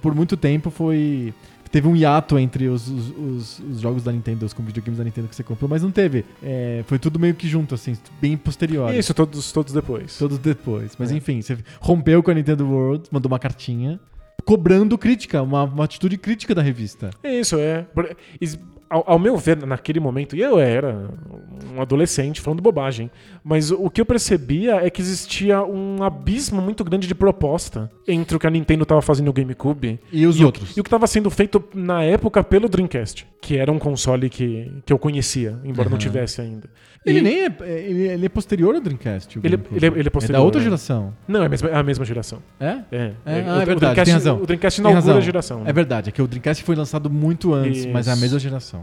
[0.00, 1.34] por muito tempo, foi.
[1.72, 5.28] Teve um hiato entre os, os, os- os jogos da Nintendo, os videogames da Nintendo
[5.28, 6.24] que você comprou, mas não teve.
[6.42, 8.92] É, foi tudo meio que junto, assim, bem posterior.
[8.92, 10.18] Isso, todos, todos depois.
[10.18, 10.96] Todos depois.
[10.98, 11.14] Mas É.
[11.14, 14.00] enfim, você rompeu com a Nintendo World, mandou uma cartinha,
[14.44, 17.10] cobrando crítica, uma, uma atitude crítica da revista.
[17.22, 17.86] Isso, é.
[18.90, 21.08] Ao, ao meu ver, naquele momento, e eu era
[21.72, 23.08] um adolescente falando bobagem,
[23.44, 28.34] mas o que eu percebia é que existia um abismo muito grande de proposta entre
[28.36, 30.70] o que a Nintendo estava fazendo no GameCube E os e, outros?
[30.74, 34.28] O, e o que estava sendo feito na época pelo Dreamcast, que era um console
[34.28, 35.98] que, que eu conhecia, embora não Aham.
[35.98, 36.68] tivesse ainda.
[37.06, 39.38] Ele E- nem é, ele, ele é posterior ao Dreamcast.
[39.38, 39.76] o Ele- GameCube.
[39.76, 40.64] ele é- ele é posterior, da outra é.
[40.64, 41.14] geração.
[41.28, 42.40] Não, é a mesma, é a mesma geração.
[42.58, 42.66] É?
[42.66, 44.42] É, É, ah, o- é o verdade, Dreamcast, tem razão.
[44.42, 45.60] O Dreamcast inaugura a geração.
[45.60, 45.70] né?
[45.70, 48.22] É verdade, é que o Dreamcast foi lançado muito antes, mas é a Isso.
[48.22, 48.79] mesma geração.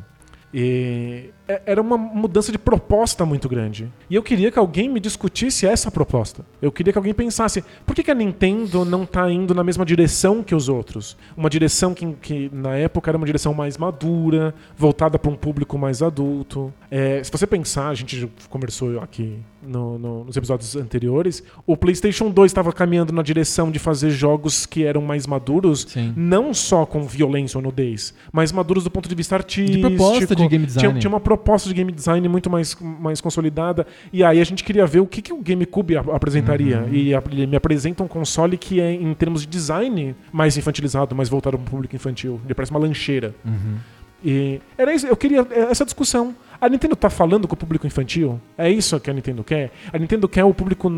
[0.54, 3.92] E é- era uma mudança de proposta muito grande.
[4.10, 6.46] E eu queria que alguém me discutisse essa proposta.
[6.62, 10.42] Eu queria que alguém pensasse, por que, a Nintendo não tá indo na mesma direção
[10.42, 11.18] que os outros?
[11.36, 15.78] Uma direção que, que na época era uma direção mais madura, voltada para um público
[15.78, 16.74] mais adulto.
[16.90, 22.30] É, se você pensar, a gente conversou aqui no- no- nos episódios anteriores, o PlayStation
[22.30, 26.14] 2 estava caminhando na direção de fazer jogos que eram mais maduros, Sim.
[26.16, 29.88] não só com violência ou nudez, mas maduros do ponto de vista artístico.
[29.88, 30.90] proposta de game design.
[30.90, 33.86] Tinha, tinha uma proposta de game design muito mais, mais consolidada.
[34.12, 36.82] E aí a gente queria ver o que, que o GameCube ap- apresentaria.
[36.82, 36.94] Uhum.
[36.94, 41.30] E ele me apresenta um console que é, em termos de design, mais infantilizado, mais
[41.30, 42.40] voltado para um público infantil.
[42.46, 43.34] Ele parece uma lancheira.
[43.46, 43.76] Uhum.
[44.24, 46.36] E era isso, eu queria essa discussão.
[46.60, 48.42] A Nintendo tá falando com o público infantil?
[48.58, 49.72] É isso que a Nintendo quer?
[49.94, 50.92] A Nintendo quer o público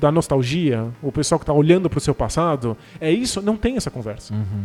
[0.00, 2.76] da nostalgia, o pessoal que tá olhando pro seu passado?
[3.00, 3.42] É isso?
[3.42, 4.34] Não tem essa conversa.
[4.34, 4.64] Uhum.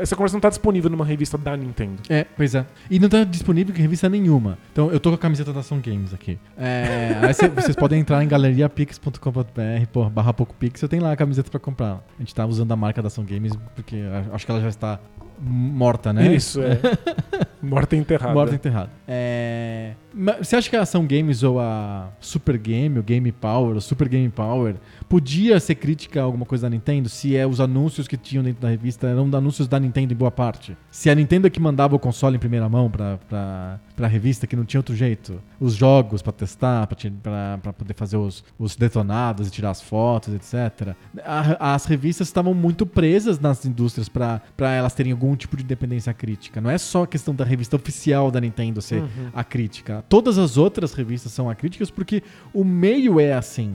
[0.00, 2.02] Essa conversa não tá disponível numa revista da Nintendo.
[2.08, 2.64] É, pois é.
[2.90, 4.58] E não tá disponível em revista nenhuma.
[4.72, 6.38] Então eu tô com a camiseta da Ação Games aqui.
[6.56, 11.50] É, aí cê- vocês podem entrar em galeriapix.com.br, barra pouco pixel, tem lá a camiseta
[11.50, 12.02] pra comprar.
[12.16, 13.96] A gente tá usando a marca da Ação Games porque
[14.32, 15.00] acho que ela já está
[15.44, 16.34] morta, né?
[16.34, 16.78] Isso, é.
[17.62, 18.34] Morta e enterrada.
[18.34, 18.90] Morta e enterrada.
[19.06, 19.92] É...
[20.40, 24.08] Você acha que a Ação Games ou a Super Game, o Game Power, o Super
[24.08, 28.16] Game Power, podia ser crítica a alguma coisa da Nintendo se é os anúncios que
[28.16, 30.76] tinham dentro da revista eram anúncios da Nintendo em boa parte?
[30.90, 34.46] Se a Nintendo é que mandava o console em primeira mão pra, pra, pra revista,
[34.46, 38.16] que não tinha outro jeito, os jogos pra testar, pra, ti- pra, pra poder fazer
[38.16, 40.94] os, os detonados e tirar as fotos, etc.
[41.24, 46.12] A- as revistas estavam muito presas nas indústrias pra elas terem algum tipo de independência
[46.12, 46.60] crítica.
[46.60, 49.30] Não é só a questão da revista oficial da Nintendo ser Uhum.
[49.34, 50.04] a crítica.
[50.08, 53.74] Todas as outras revistas são acríticas porque o meio é assim.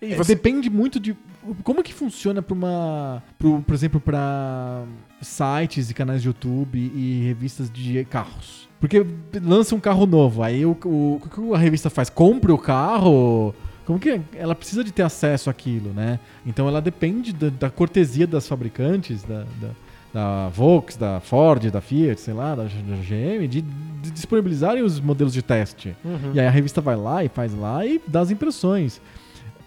[0.00, 1.16] É, Depende muito de
[1.62, 4.84] como que funciona para uma, pro, por exemplo, para
[5.20, 8.68] sites e canais de YouTube e revistas de carros.
[8.78, 9.04] Porque
[9.42, 12.08] lança um carro novo, aí o, o, o que a revista faz?
[12.08, 13.54] Compra o carro?
[13.84, 16.18] Como que ela precisa de ter acesso àquilo, né?
[16.46, 19.70] Então ela depende da, da cortesia das fabricantes, da, da,
[20.12, 25.00] da Volks, da Ford, da Fiat, sei lá, da, da GM, de, de disponibilizarem os
[25.00, 25.96] modelos de teste.
[26.04, 26.32] Uhum.
[26.34, 29.00] E aí a revista vai lá e faz lá e dá as impressões.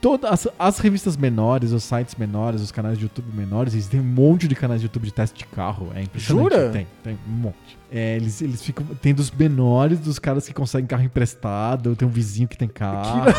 [0.04, 4.02] Todas as, as revistas menores, os sites menores, os canais de YouTube menores, eles têm
[4.02, 5.94] um monte de canais de YouTube de teste de carro.
[5.96, 6.44] É impressionante.
[6.44, 6.70] Jura?
[6.72, 7.78] Tem, tem um monte.
[7.96, 8.84] É, eles, eles ficam.
[9.00, 13.30] Tem dos menores, dos caras que conseguem carro emprestado, tem um vizinho que tem carro.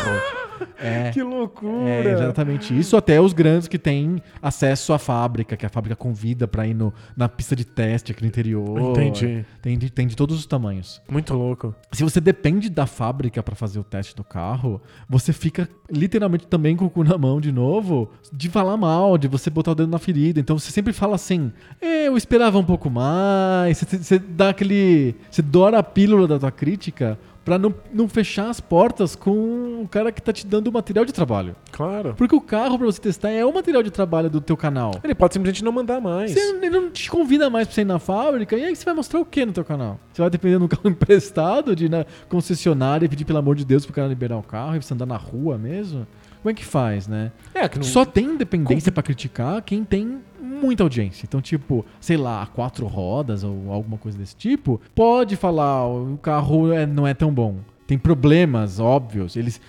[0.79, 1.11] É.
[1.11, 1.89] Que loucura!
[1.89, 6.47] É exatamente isso, até os grandes que têm acesso à fábrica, que a fábrica convida
[6.47, 8.91] pra ir no, na pista de teste aqui no interior.
[8.91, 9.45] Entendi.
[9.61, 11.01] Tem de, tem de todos os tamanhos.
[11.09, 11.73] Muito louco.
[11.91, 16.75] Se você depende da fábrica pra fazer o teste do carro, você fica literalmente também
[16.75, 19.89] com o cu na mão de novo, de falar mal, de você botar o dedo
[19.89, 20.39] na ferida.
[20.39, 23.77] Então você sempre fala assim: "É, eu esperava um pouco mais.
[23.77, 25.15] Você, você dá aquele.
[25.29, 29.87] Você dora a pílula da tua crítica pra não, não fechar as portas com o
[29.87, 31.55] cara que tá te dando o material de trabalho.
[31.71, 32.15] Claro.
[32.17, 34.91] Porque o carro pra você testar é o material de trabalho do teu canal.
[35.03, 36.31] Ele pode simplesmente não mandar mais.
[36.31, 38.95] Você, ele não te convida mais pra você ir na fábrica, e aí você vai
[38.95, 39.99] mostrar o que no teu canal?
[40.11, 43.55] Você vai depender de um carro emprestado, de ir na concessionária e pedir pelo amor
[43.55, 46.07] de Deus pro cara liberar o carro e você andar na rua mesmo?
[46.41, 47.31] Como é que faz, né?
[47.53, 47.83] É, que não...
[47.83, 50.19] Só tem independência pra criticar quem tem
[50.65, 51.25] muita audiência.
[51.25, 56.71] Então, tipo, sei lá, quatro rodas ou alguma coisa desse tipo, pode falar, o carro
[56.73, 57.57] é- não é tão bom.
[57.87, 59.35] Tem problemas óbvios.
[59.35, 59.61] Eles.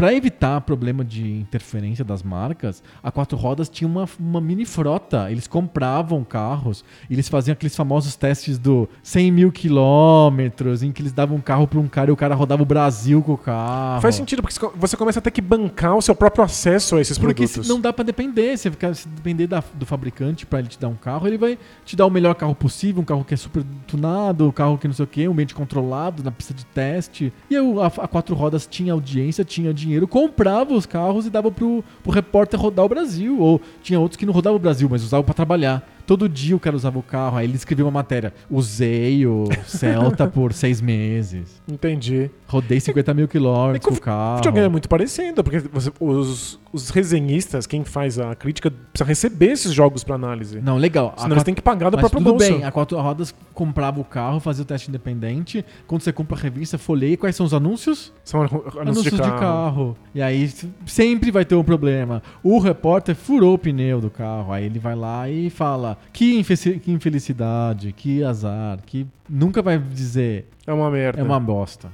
[0.00, 5.30] Pra evitar problema de interferência das marcas, a Quatro Rodas tinha uma, uma mini frota.
[5.30, 11.12] Eles compravam carros, eles faziam aqueles famosos testes do 100 mil quilômetros, em que eles
[11.12, 14.00] davam um carro pra um cara e o cara rodava o Brasil com o carro.
[14.00, 17.18] Faz sentido, porque você começa a ter que bancar o seu próprio acesso a esses
[17.18, 17.66] Porque produtos.
[17.66, 18.56] se não dá pra depender.
[18.56, 21.58] Se, ficar, se depender da- do fabricante pra ele te dar um carro, ele vai
[21.84, 24.88] te dar o melhor carro possível, um carro que é super tunado, um carro que
[24.88, 27.30] não sei o que, um ambiente controlado, na pista de teste.
[27.50, 31.50] E eu, a, a Quatro Rodas tinha audiência, tinha dinheiro, comprava os carros e dava
[31.50, 33.40] pro, pro repórter rodar o Brasil.
[33.40, 35.86] Ou tinha outros que não rodavam o Brasil, mas usavam pra trabalhar.
[36.10, 38.34] Todo dia o cara usava o carro, aí ele escrevia uma matéria.
[38.50, 41.62] Usei o Celta por seis meses.
[41.70, 42.28] Entendi.
[42.48, 44.36] Rodei 50 mil quilômetros com o O carro.
[44.38, 49.52] videogame é muito parecido, porque você- os, os resenhistas, quem faz a crítica, precisa receber
[49.52, 50.60] esses jogos pra análise.
[50.60, 51.14] Não, legal.
[51.16, 52.52] A Senão eles têm que pagar do Mas próprio tudo bolso.
[52.54, 55.64] bem, a Quatro Rodas comprava o carro, fazia o teste independente.
[55.86, 57.16] Quando você compra a revista, folheia.
[57.16, 58.12] Quais são os anúncios?
[58.24, 58.42] São
[58.80, 59.96] anúncios, de, carro.
[60.12, 60.50] E aí
[60.86, 62.20] sempre vai ter um problema.
[62.42, 64.52] O repórter furou o pneu do carro.
[64.52, 66.42] Aí ele vai lá e fala: que,
[66.80, 69.06] que infelicidade, que azar, que.
[69.28, 71.20] Nunca vai dizer É uma merda.
[71.20, 71.90] é uma bosta.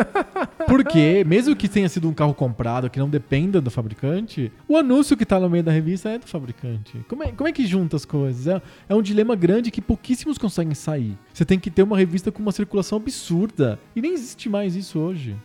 [0.68, 5.16] Porque, mesmo que tenha sido um carro comprado, que não dependa do fabricante, o anúncio
[5.16, 7.00] que tá no meio da revista é do fabricante.
[7.08, 8.46] Como é, como é que junta as coisas?
[8.46, 11.16] É, é um dilema grande que pouquíssimos conseguem sair.
[11.32, 13.78] Você tem que ter uma revista com uma circulação absurda.
[13.94, 15.36] E nem existe mais isso hoje.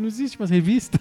[0.00, 0.98] Não existe mais revista.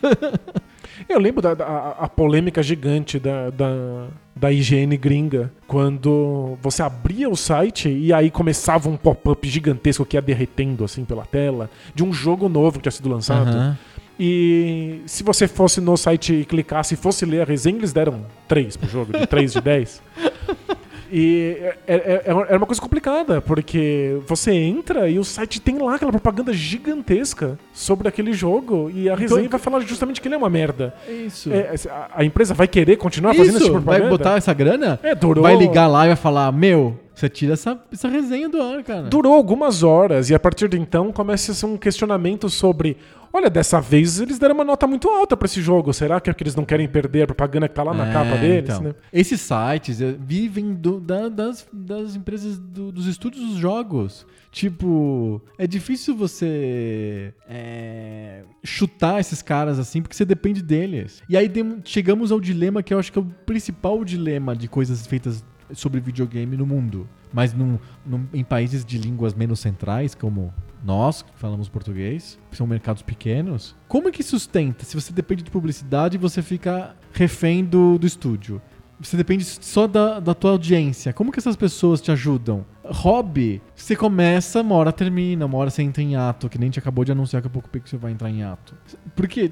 [1.07, 6.83] Eu lembro da, da- a, a polêmica gigante da, da, da IGN gringa, quando você
[6.83, 11.69] abria o site e aí começava um pop-up gigantesco que ia derretendo assim pela tela,
[11.95, 13.47] de um jogo novo que tinha sido lançado.
[13.49, 13.77] Aham.
[14.19, 18.25] E se você fosse no site e clicasse e fosse ler a resenha, eles deram
[18.49, 20.03] 3 pro jogo, de 3 de 10.
[21.11, 25.77] E é- é- é- era uma coisa complicada, porque você entra e o site tem
[25.79, 30.35] lá aquela propaganda gigantesca sobre aquele jogo e a resenha vai falar justamente que ele
[30.35, 30.93] é uma merda.
[31.07, 31.51] Isso.
[31.51, 34.17] É, a, a empresa vai querer continuar fazendo esse Isso, tipo de vai propaganda?
[34.23, 34.99] botar essa grana?
[35.03, 38.61] É, durou, Vai ligar lá e vai falar: Meu, você tira essa, essa resenha do
[38.61, 39.03] ar, cara.
[39.03, 42.97] durou algumas horas e a partir de então começa a ser um questionamento sobre
[43.31, 45.93] olha, dessa vez eles deram uma nota muito alta pra esse jogo.
[45.93, 48.13] Será que é porque eles não querem perder a propaganda que tá lá na É,
[48.13, 48.69] capa deles?
[48.69, 48.81] então.
[48.81, 48.95] né?
[49.13, 54.25] Esses sites eh, vivem do- da- das, das empresas do- dos estúdios dos jogos.
[54.51, 61.21] Tipo, é difícil você é, chutar esses caras assim, porque você depende deles.
[61.29, 64.67] E aí dem- chegamos ao dilema que eu acho que é o principal dilema de
[64.67, 67.07] coisas feitas sobre videogame no mundo.
[67.31, 70.51] Mas num- num- em países de línguas menos centrais, como
[70.83, 74.85] nós, que falamos português, são mercados pequenos, como é que sustenta?
[74.85, 78.61] Se você depende de publicidade, você fica refém do, do estúdio.
[79.01, 81.13] Você depende só da, da tua audiência.
[81.13, 82.65] Como que essas pessoas te ajudam?
[82.83, 86.79] Hobby, você começa, uma hora termina, uma hora você entra em ato, que nem te
[86.79, 88.75] acabou de anunciar que a pouco você vai entrar em ato.
[89.15, 89.51] Porque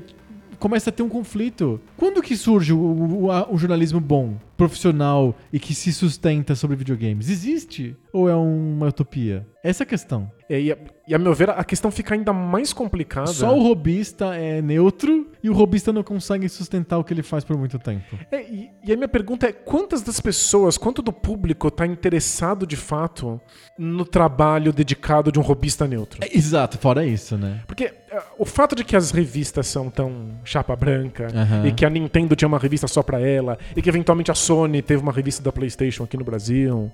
[0.59, 1.79] começa a ter um conflito.
[1.95, 7.29] Quando que surge o, o- o jornalismo bom, profissional e que se sustenta sobre videogames?
[7.29, 7.95] Existe?
[8.11, 9.45] Ou é uma utopia?
[9.63, 10.31] Essa é a questão.
[10.49, 13.27] É, e, a, e a meu ver, a questão fica ainda mais complicada.
[13.27, 17.43] Só o robista é neutro e o robista não consegue sustentar o que ele faz
[17.43, 18.17] por muito tempo.
[18.31, 22.65] É, e, e a minha pergunta é: quantas das pessoas, quanto do público está interessado
[22.65, 23.41] de fato
[23.77, 26.19] no trabalho dedicado de um robista neutro?
[26.23, 27.61] É, exato, fora isso, né?
[27.67, 31.67] Porque é, o fato de que as revistas são tão chapa branca Aham.
[31.67, 34.81] e que a Nintendo tinha uma revista só pra ela e que eventualmente a Sony
[34.81, 36.91] teve uma revista da PlayStation aqui no Brasil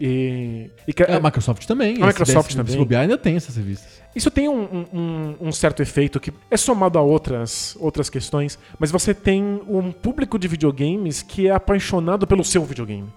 [0.00, 2.02] e, e que É, a Microsoft também.
[2.02, 2.72] A Microsoft desse- também.
[2.72, 4.05] Se bobear, ainda tem essas revistas.
[4.16, 8.90] Isso tem um, um- um- certo efeito que é somado a outras, outras questões, mas
[8.90, 13.08] você tem um público de videogames que é apaixonado pelo seu videogame.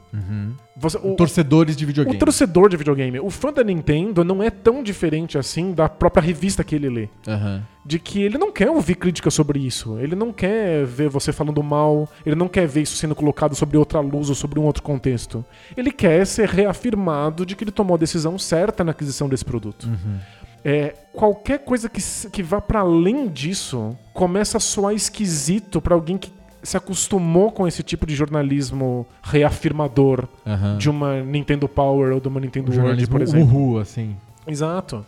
[0.75, 2.17] Você- o, Torcedores de o videogame.
[2.17, 3.19] torcedor de videogame.
[3.19, 7.09] O fã da Nintendo não é tão diferente assim da própria revista que ele lê.
[7.27, 7.63] Aham.
[7.85, 9.97] De que ele não quer ouvir crítica sobre isso.
[9.99, 12.07] Ele não quer ver você falando mal.
[12.25, 15.43] Ele não quer ver isso sendo colocado sobre outra luz ou sobre um outro contexto.
[15.75, 19.87] Ele quer ser reafirmado de que ele tomou a decisão certa na aquisição desse produto.
[20.63, 26.17] É, qualquer coisa que, que vá para além disso começa a soar esquisito para alguém
[26.17, 30.77] que se acostumou com esse tipo de jornalismo reafirmador Aham.
[30.77, 33.47] de uma Nintendo Power ou de uma Nintendo Um World, por exemplo.
[33.47, 34.15] uhul, assim.
[34.45, 35.05] Exato.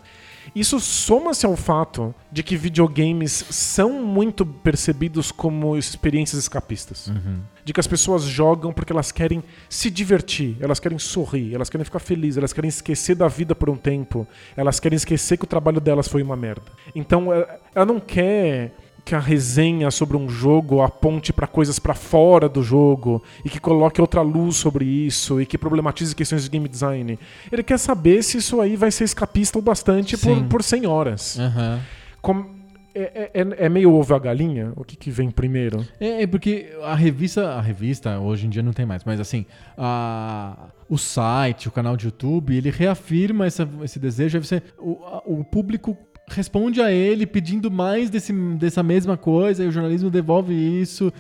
[0.56, 7.08] Isso soma-se ao fato de que videogames são muito percebidos como experiências escapistas.
[7.08, 7.42] Uhum.
[7.64, 11.86] De que as pessoas jogam porque elas querem se divertir, elas querem sorrir, elas querem
[11.86, 14.28] ficar felizes, elas querem esquecer da vida por um tempo,
[14.58, 16.72] elas querem esquecer que o trabalho delas foi uma merda.
[16.96, 21.94] Então ela ela não quer que a resenha sobre um jogo aponte pra coisas pra
[21.94, 26.50] fora do jogo e que coloque outra luz sobre isso e que problematize questões de
[26.50, 27.18] game design.
[27.52, 30.48] Ele quer saber se isso aí vai ser escapista o bastante por, Sim.
[30.48, 31.40] por 100 horas.
[31.40, 31.80] Aham.
[32.22, 32.62] Com-
[32.94, 34.74] é, é- é meio ovo a galinha?
[34.76, 35.86] O que, que vem primeiro?
[36.00, 39.46] É, é porque a revista, a revista hoje em dia não tem mais, mas assim,
[39.78, 45.24] a, o site, o canal de YouTube, ele reafirma essa- esse desejo, você, o, a-
[45.26, 45.98] o público
[46.36, 51.12] responde a ele pedindo mais desse, dessa mesma coisa, e o jornalismo devolve isso.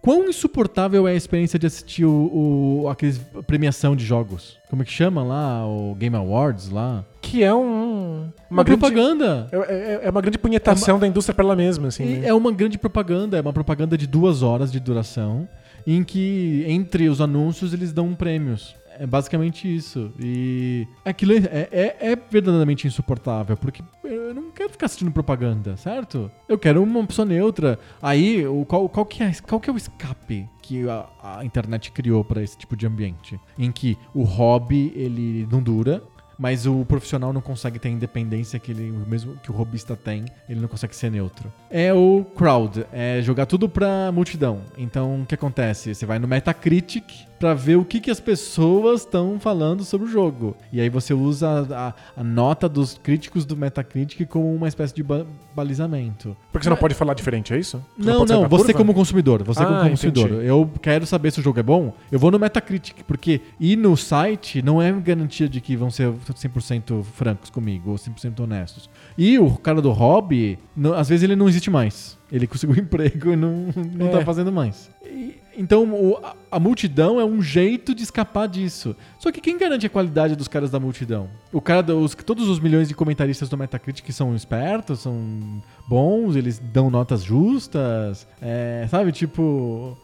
[0.00, 4.56] Quão insuportável é a experiência de assistir o, o aqueles premiação de jogos?
[4.70, 5.66] Como é que chama lá?
[5.66, 7.04] O Game Awards lá?
[7.20, 9.48] Que é um, Uma, grande- propaganda.
[9.52, 12.04] É, é- é uma grande punhetação da indústria pra ela mesma, assim.
[12.20, 12.28] Né?
[12.28, 15.46] É uma grande propaganda, é uma propaganda de duas horas de duração,
[15.86, 18.74] em que entre os anúncios eles dão prêmios.
[19.00, 20.12] É basicamente isso.
[20.20, 26.30] E aquilo é, é, é verdadeiramente insuportável, porque eu não quero ficar assistindo propaganda, certo?
[26.46, 27.78] Eu quero uma pessoa neutra.
[28.02, 31.06] Aí, o, qual, qual, que é, qual que é o escape que a,
[31.38, 33.40] a internet criou para esse tipo de ambiente?
[33.58, 36.02] Em que o hobby ele não dura,
[36.38, 40.26] mas o profissional não consegue ter a independência que ele mesmo que o robista tem,
[40.46, 41.50] ele não consegue ser neutro.
[41.70, 44.60] É o crowd, é jogar tudo pra multidão.
[44.76, 45.94] Então, o que acontece?
[45.94, 50.10] Você vai no Metacritic pra ver o que, que as pessoas estão falando sobre o
[50.10, 50.54] jogo.
[50.70, 55.02] E aí você usa a, a- nota dos críticos do Metacritic como uma espécie de
[55.02, 55.24] ba-
[55.56, 56.36] balizamento.
[56.52, 57.82] Porque você não pode falar diferente, é isso?
[57.98, 58.78] Você Não, não, da você curva?
[58.78, 60.28] como consumidor, você Ah, como consumidor.
[60.28, 60.44] entendi.
[60.46, 63.96] Eu quero saber se o jogo é bom, eu vou no Metacritic, porque ir no
[63.96, 68.90] site não é garantia de que vão ser 100% francos comigo, ou 100% honestos.
[69.16, 72.19] E o cara do hobby, não- às vezes ele não existe mais.
[72.32, 74.10] Ele conseguiu um emprego e não, não É.
[74.10, 74.90] tá fazendo mais.
[75.04, 78.96] E- então, o- a, a multidão é um jeito de escapar disso.
[79.18, 81.28] Só que quem garante a qualidade dos caras da multidão?
[81.52, 86.58] O cara, os, todos os milhões de comentaristas do Metacritic são espertos, são bons, eles
[86.58, 89.12] dão notas justas, é, sabe?
[89.12, 89.98] Tipo,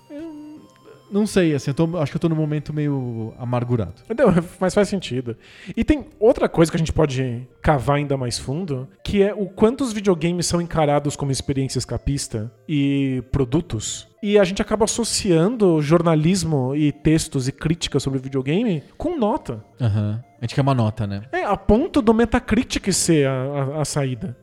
[1.16, 3.94] não sei, assim, eu tô- acho que eu tô num momento meio amargurado.
[4.16, 4.26] Não,
[4.60, 5.36] mas faz sentido.
[5.76, 9.46] E tem outra coisa que a gente pode cavar ainda mais fundo, que é o
[9.46, 14.08] quanto os videogames são encarados como experiência escapista e produtos.
[14.22, 19.62] E a gente acaba associando jornalismo e textos e críticas sobre videogame com nota.
[19.80, 20.22] Aham.
[20.40, 21.22] A gente quer uma nota, né?
[21.32, 24.36] É, a ponto do Metacritic ser a, a- a saída.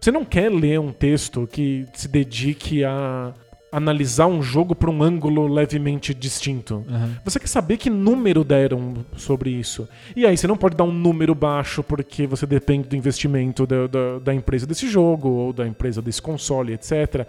[0.00, 3.32] Você não quer ler um texto que se dedique a
[3.76, 6.84] analisar um jogo por um ângulo levemente distinto.
[6.88, 7.16] Aham.
[7.24, 9.88] Você quer saber que número deram sobre isso.
[10.14, 13.86] E aí você não pode dar um número baixo porque você depende do investimento da,
[13.86, 17.26] da, da empresa desse jogo ou da empresa desse console, etc.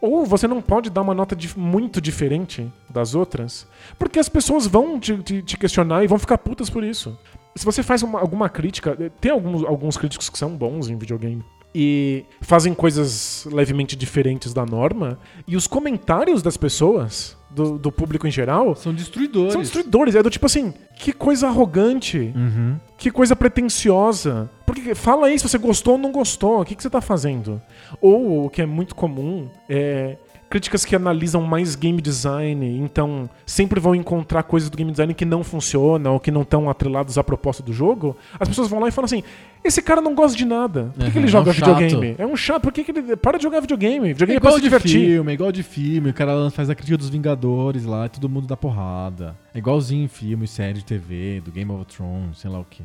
[0.00, 3.66] Ou você não pode dar uma nota dif- muito diferente das outras,
[3.98, 7.16] porque as pessoas vão te, te- te questionar e vão ficar putas por isso.
[7.54, 10.96] Se você faz uma- alguma crítica, eh, tem alguns, alguns críticos que são bons em
[10.98, 11.42] videogame
[11.78, 18.26] e fazem coisas levemente diferentes da norma, e os comentários das pessoas, do, do público
[18.26, 19.52] em geral, São destruidores.
[19.52, 20.14] são destruidores.
[20.14, 22.76] É do tipo assim, que coisa arrogante, Uhum.
[22.96, 24.50] que coisa pretensiosa.
[24.64, 27.60] Porque fala aí se você gostou ou não gostou, o que, que você tá fazendo?
[28.00, 30.16] Ou o que é muito comum é
[30.48, 35.24] críticas que analisam mais game design, então sempre vão encontrar coisas do game design que
[35.24, 38.16] não funcionam ou que não estão atrelados à proposta do jogo.
[38.38, 39.22] As pessoas vão lá e falam assim:
[39.64, 40.92] esse cara não gosta de nada.
[40.94, 41.74] Por que, que Uhum, ele é joga um chato.
[41.78, 42.14] videogame?
[42.18, 42.62] É um chato.
[42.62, 43.16] Por que, que ele.
[43.16, 44.10] Para de jogar videogame.
[44.10, 45.06] É Videogame é, igual pra se de divertir.
[45.06, 46.10] filme, é igual de filme.
[46.10, 49.34] O cara faz a crítica dos Vingadores lá, e todo mundo dá porrada.
[49.56, 52.82] É igualzinho em filme, série de TV, do Game of Thrones, sei lá o quê.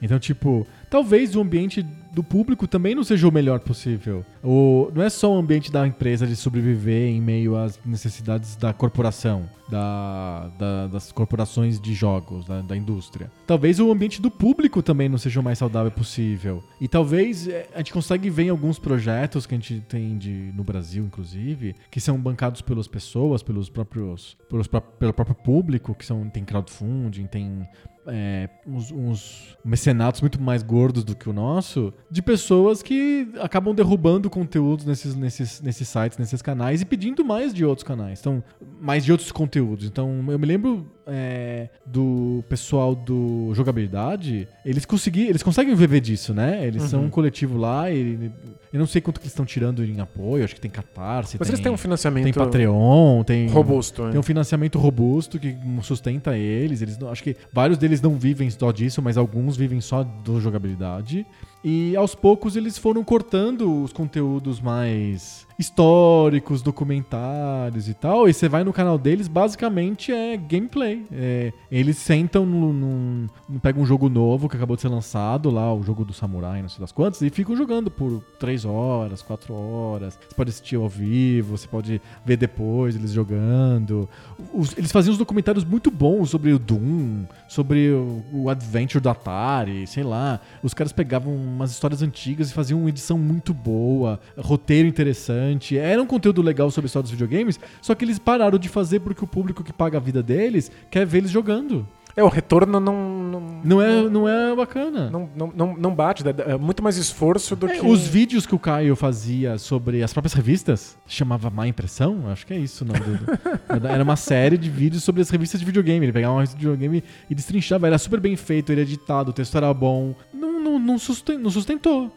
[0.00, 1.82] Então, tipo, talvez o ambiente
[2.12, 4.24] do público também não seja o melhor possível.
[4.40, 8.72] O, não é só o ambiente da empresa de sobreviver em meio às necessidades da
[8.72, 13.30] corporação, da, da- das corporações de jogos, da, da indústria.
[13.46, 16.62] Talvez o ambiente do público também não seja o mais saudável possível.
[16.80, 20.52] E talvez eh, a gente consegue ver em alguns projetos que a gente tem de,
[20.54, 26.04] no Brasil, inclusive, que são bancados pelas pessoas, pelos próprios, pelos, pelo próprio público, que
[26.04, 27.68] são, tem crowdfunding, tem
[28.06, 33.74] é, uns, uns mecenatos muito mais gordos do que o nosso, de pessoas que acabam
[33.74, 38.20] derrubando conteúdos nesses, nesses, nesses sites, nesses canais e pedindo mais de outros canais.
[38.20, 38.42] Então,
[38.80, 39.86] mais de outros conteúdos.
[39.86, 46.32] Então, eu me lembro é, do pessoal do jogabilidade, eles conseguiram, eles conseguem viver disso,
[46.32, 46.66] né?
[46.66, 48.30] Eles são um coletivo lá e
[48.72, 51.48] eu não sei quanto que eles estão tirando em apoio, acho que tem Catarse, Mas
[51.48, 54.04] tem, eles têm um financiamento tem Patreon, tem robusto.
[54.04, 54.10] né?
[54.12, 56.80] tem um financiamento robusto que sustenta eles.
[56.82, 60.40] Eles não- acho que vários deles não vivem só disso, mas alguns vivem só do
[60.40, 61.26] jogabilidade.
[61.64, 68.28] E aos poucos eles foram cortando os conteúdos mais históricos, documentários e tal.
[68.28, 71.04] E você vai no canal deles, basicamente é gameplay.
[71.12, 73.28] É, eles sentam num, num-
[73.60, 76.68] pegam um jogo novo que acabou de ser lançado, lá o jogo do samurai, não
[76.68, 80.18] sei das quantas, e ficam jogando por três três horas, quatro horas.
[80.28, 84.06] Você pode assistir ao vivo, você pode ver depois eles jogando.
[84.52, 89.08] Os- eles faziam uns documentários muito bons sobre o Doom, sobre o, o Adventure do
[89.08, 90.38] Atari, sei lá.
[90.62, 95.51] Os caras pegavam umas histórias antigas e faziam uma edição muito boa, roteiro interessante.
[95.76, 99.00] Era um conteúdo legal sobre a história dos videogames, só que eles pararam de fazer
[99.00, 101.86] porque o público que paga a vida deles quer ver eles jogando.
[102.14, 103.22] É, o retorno não.
[103.32, 105.08] Não, Não é, não é bacana.
[105.10, 107.86] não, não, não, não bate, é muito mais esforço do É, que.
[107.86, 112.52] Os vídeos que o Caio fazia sobre as próprias revistas, chamava Má Impressão, acho que
[112.52, 113.24] é isso o nome do.
[113.88, 116.04] Era uma série de vídeos sobre as revistas de videogame.
[116.04, 117.86] Ele pegava uma revista de videogame e destrinchava.
[117.86, 120.14] Era super bem feito, ele editado, o texto era bom.
[120.34, 122.10] Não, não, não, susten- não sustentou.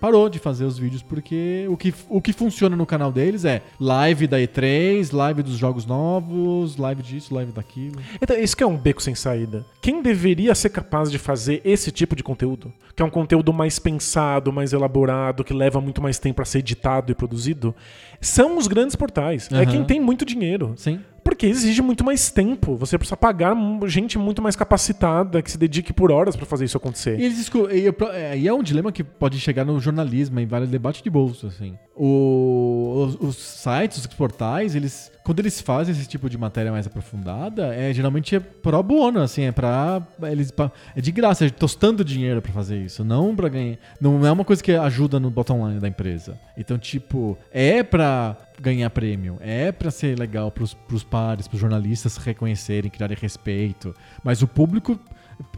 [0.00, 3.62] Parou de fazer os vídeos porque o que, o que funciona no canal deles é
[3.80, 8.00] live da E3, live dos jogos novos, live disso, live daquilo.
[8.22, 9.66] Então, isso que é um beco sem saída.
[9.80, 13.80] Quem deveria ser capaz de fazer esse tipo de conteúdo, que é um conteúdo mais
[13.80, 17.74] pensado, mais elaborado, que leva muito mais tempo para ser editado e produzido,
[18.20, 19.48] são os grandes portais.
[19.50, 19.66] É Aham.
[19.66, 20.74] quem tem muito dinheiro.
[20.76, 21.00] Sim.
[21.24, 22.76] Porque exige muito mais tempo.
[22.76, 23.54] Você precisa pagar
[23.86, 27.18] gente muito mais capacitada que se dedique por horas para fazer isso acontecer.
[27.20, 27.38] E eles
[27.70, 31.46] e é, é um dilema que pode chegar no jornalismo, em vários debates de bolsa,
[31.46, 31.74] assim.
[31.94, 35.11] O- os, os sites, os portais, eles.
[35.24, 39.42] Quando eles fazem esse tipo de matéria mais aprofundada, é geralmente é pro bono, assim,
[39.42, 40.02] é pra.
[40.24, 43.76] Eles, pa- é de graça, é tostando dinheiro pra fazer isso, não pra ganhar.
[44.00, 46.38] Não é uma coisa que ajuda no bottom line da empresa.
[46.58, 52.16] Então, tipo, é pra ganhar prêmio, é pra ser legal pros, pros pares, pros jornalistas
[52.16, 53.94] reconhecerem, criarem respeito.
[54.24, 54.98] Mas o público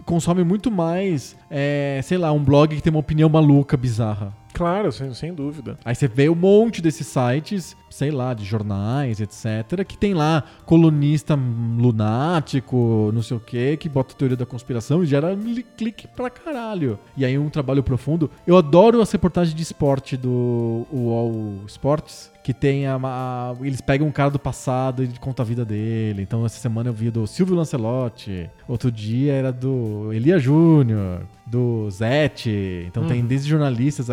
[0.05, 4.33] consome muito mais, é, sei lá, um blog que tem uma opinião maluca, bizarra.
[4.55, 5.77] Claro, sem, sem dúvida.
[5.85, 10.43] Aí você vê um monte desses sites, sei lá, de jornais, etc., que tem lá
[10.65, 11.37] colunista
[11.77, 16.31] lunático, não sei o quê, que bota teoria da conspiração e gera li- clique pra
[16.31, 16.99] caralho.
[17.17, 18.31] E aí um trabalho profundo.
[18.47, 24.07] Eu adoro as reportagens de esporte do UOL Sports, que tem a, a- eles pegam
[24.07, 26.23] um cara do passado e conta a vida dele.
[26.23, 31.91] Então essa semana eu vi do Silvio Lancelotti, outro dia era do Elia Júnior, do
[31.91, 32.85] Zete.
[32.87, 34.09] Então tem desde jornalistas,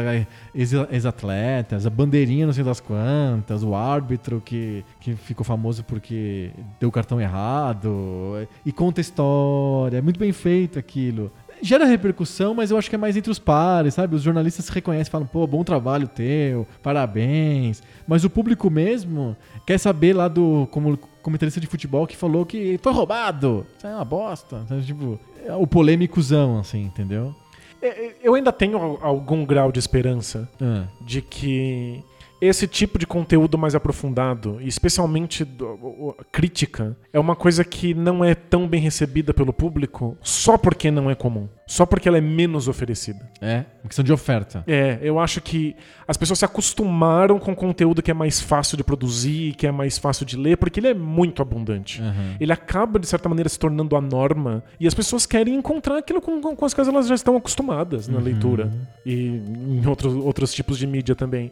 [0.53, 6.89] ex-atletas, a bandeirinha não sei das quantas, o árbitro que, que ficou famoso porque deu
[6.89, 8.47] o cartão errado.
[8.65, 11.31] E conta história, é muito bem feito aquilo.
[11.63, 14.15] Gera repercussão, mas eu acho que é mais entre os pares, sabe?
[14.15, 17.83] Os jornalistas se reconhecem, falam, pô, bom trabalho teu, parabéns.
[18.07, 22.79] Mas o público mesmo quer saber lá do como comentarista de futebol que falou que
[22.81, 23.65] foi roubado.
[23.77, 24.63] Isso é uma bosta.
[24.65, 25.19] Então, tipo,
[25.59, 27.33] o polêmicozão, assim, entendeu?
[27.81, 32.03] É, é, Eu ainda tenho al- algum grau de esperança Ah, de que
[32.41, 38.25] esse tipo de conteúdo mais aprofundado, e especialmente do- crítica, é uma coisa que não
[38.25, 41.47] é tão bem recebida pelo público só porque não é comum.
[41.67, 43.29] Só porque ela é menos oferecida.
[43.39, 44.63] é, uma questão de oferta.
[44.67, 45.73] É, eu acho que
[46.07, 49.97] as pessoas se acostumaram com conteúdo que é mais fácil de produzir, que é mais
[49.97, 52.01] fácil de ler, porque ele é muito abundante.
[52.01, 52.35] Aham.
[52.39, 56.19] Ele acaba, de certa maneira, se tornando a norma e as pessoas querem encontrar aquilo
[56.21, 58.69] com, com, com as quais elas já estão acostumadas na leitura
[59.05, 61.51] e em outros, outros tipos de mídia também.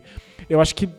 [0.50, 0.89] Eu acho que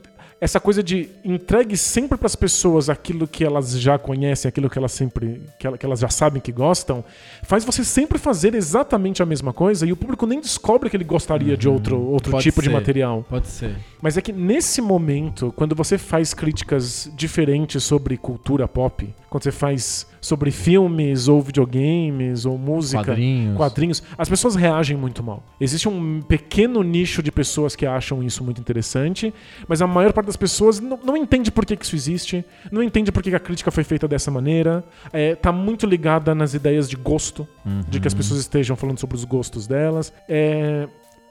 [0.40, 4.78] essa coisa de entregue sempre para as pessoas aquilo que elas já conhecem, aquilo que
[4.78, 7.04] elas sempre que, ela- que elas já sabem que gostam,
[7.42, 11.04] faz você sempre fazer exatamente a mesma coisa e o público nem descobre que ele
[11.04, 12.72] gostaria de outro, outro Pode tipo de ser.
[12.72, 13.22] material.
[13.28, 13.76] Pode ser.
[14.00, 19.52] Mas é que nesse momento, quando você faz críticas diferentes sobre cultura pop, quando você
[19.52, 23.56] faz sobre filmes ou videogames ou música, Quadrinhos.
[23.56, 25.42] quadrinhos, as pessoas reagem muito mal.
[25.60, 29.32] Existe um pequeno nicho de pessoas que acham isso muito interessante,
[29.66, 32.82] mas a maior parte das pessoas não, não entende por que, que isso existe, não
[32.82, 36.54] entende por que que a crítica foi feita dessa maneira, é, tá muito ligada nas
[36.54, 37.46] ideias de gosto,
[37.88, 40.12] de que as pessoas estejam falando sobre os gostos delas.
[40.28, 40.88] É,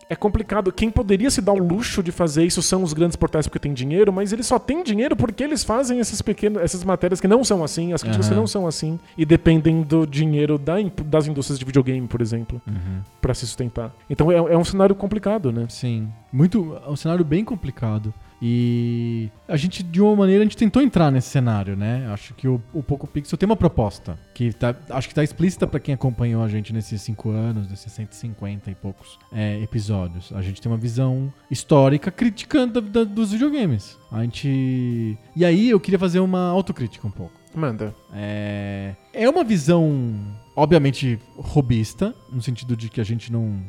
[0.10, 0.72] é complicado.
[0.72, 3.74] Quem poderia se dar o luxo de fazer isso são os grandes portais porque tem
[3.74, 7.44] dinheiro, mas eles só têm dinheiro porque eles fazem esses pequenos, essas matérias que não
[7.44, 8.36] são assim, as críticas Aham.
[8.36, 12.62] que não são assim, e dependem do dinheiro da das indústrias de videogame, por exemplo,
[12.68, 13.02] Uhum.
[13.22, 13.94] pra se sustentar.
[14.10, 15.66] Então é, é um cenário complicado, né?
[15.70, 16.10] Sim.
[16.34, 16.76] Muito.
[16.86, 18.14] É um cenário bem complicado.
[18.42, 22.08] E a gente, de uma maneira, a gente tentou entrar nesse cenário, né?
[22.12, 24.18] Acho que o, o Poco Pixel tem uma proposta.
[24.34, 27.92] Que tá, acho que tá explícita pra quem acompanhou a gente nesses cinco anos, nesses
[27.92, 30.32] 150 e poucos é, episódios.
[30.34, 33.98] A gente tem uma visão histórica criticando da- da- dos videogames.
[34.12, 35.18] A gente.
[35.36, 37.34] E aí eu queria fazer uma autocrítica um pouco.
[37.54, 37.94] Manda.
[38.14, 40.16] É, é uma visão,
[40.56, 43.60] obviamente, robista, no sentido de que a gente não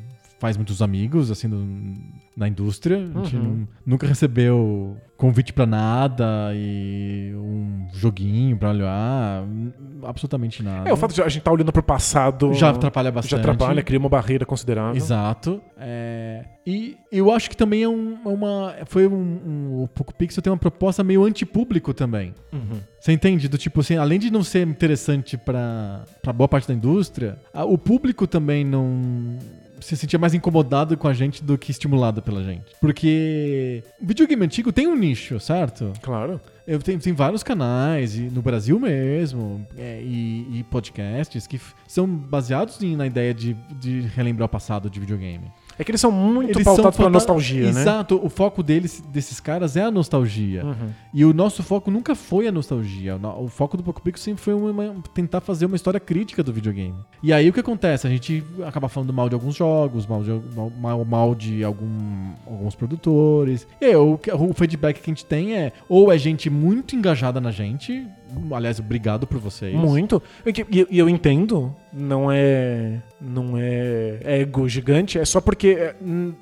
[0.41, 1.97] faz muitos amigos, assim, no-
[2.36, 2.97] na indústria.
[2.97, 3.43] A gente Uhum.
[3.43, 9.45] nu- nunca recebeu convite pra nada e um joguinho pra olhar.
[10.03, 10.88] Absolutamente nada.
[10.88, 13.30] É, o fato de a gente estar olhando pro passado Já atrapalha bastante.
[13.32, 14.97] já atrapalha, cria uma barreira considerável.
[14.97, 15.61] Exato.
[15.76, 18.74] É, e eu acho que também é um- uma.
[18.86, 19.82] Foi um, um.
[19.82, 22.34] O Poco Pixel tem uma proposta meio antipúblico também.
[22.51, 22.80] Uhum.
[22.99, 23.47] Você entende?
[23.47, 27.64] Do tipo assim, além de não ser interessante pra, pra boa parte da indústria, a-
[27.66, 29.36] o público também não
[29.80, 32.72] se sentia mais incomodado com a gente do que estimulado pela gente.
[32.80, 35.92] Porque videogame antigo tem um nicho, certo?
[36.02, 36.40] Claro.
[36.66, 42.06] Eu tenho, tem vários canais, e no Brasil mesmo, é, e, e podcasts que são
[42.06, 45.50] baseados em- na ideia de, de relembrar o passado de videogame.
[45.80, 47.80] É que eles são muito Eles pautados são pela nostalgia, né?
[47.80, 50.62] Exato, o foco deles, desses caras é a nostalgia.
[50.64, 50.90] Uhum.
[51.14, 53.18] E o nosso foco nunca foi a nostalgia.
[53.38, 56.94] O foco do Poco Pixel sempre foi uma- tentar fazer uma história crítica do videogame.
[57.22, 58.06] E aí o que acontece?
[58.06, 60.30] A gente acaba falando mal de alguns jogos, mal de,
[60.78, 63.66] mal- mal, de algum- alguns produtores.
[63.80, 67.40] E aí, o, o feedback que a gente tem é ou é gente muito engajada
[67.40, 68.06] na gente.
[68.52, 69.74] Aliás, obrigado por vocês.
[69.74, 70.22] Muito.
[70.46, 75.94] E que- E eu entendo, não é não é ego gigante, é só porque é,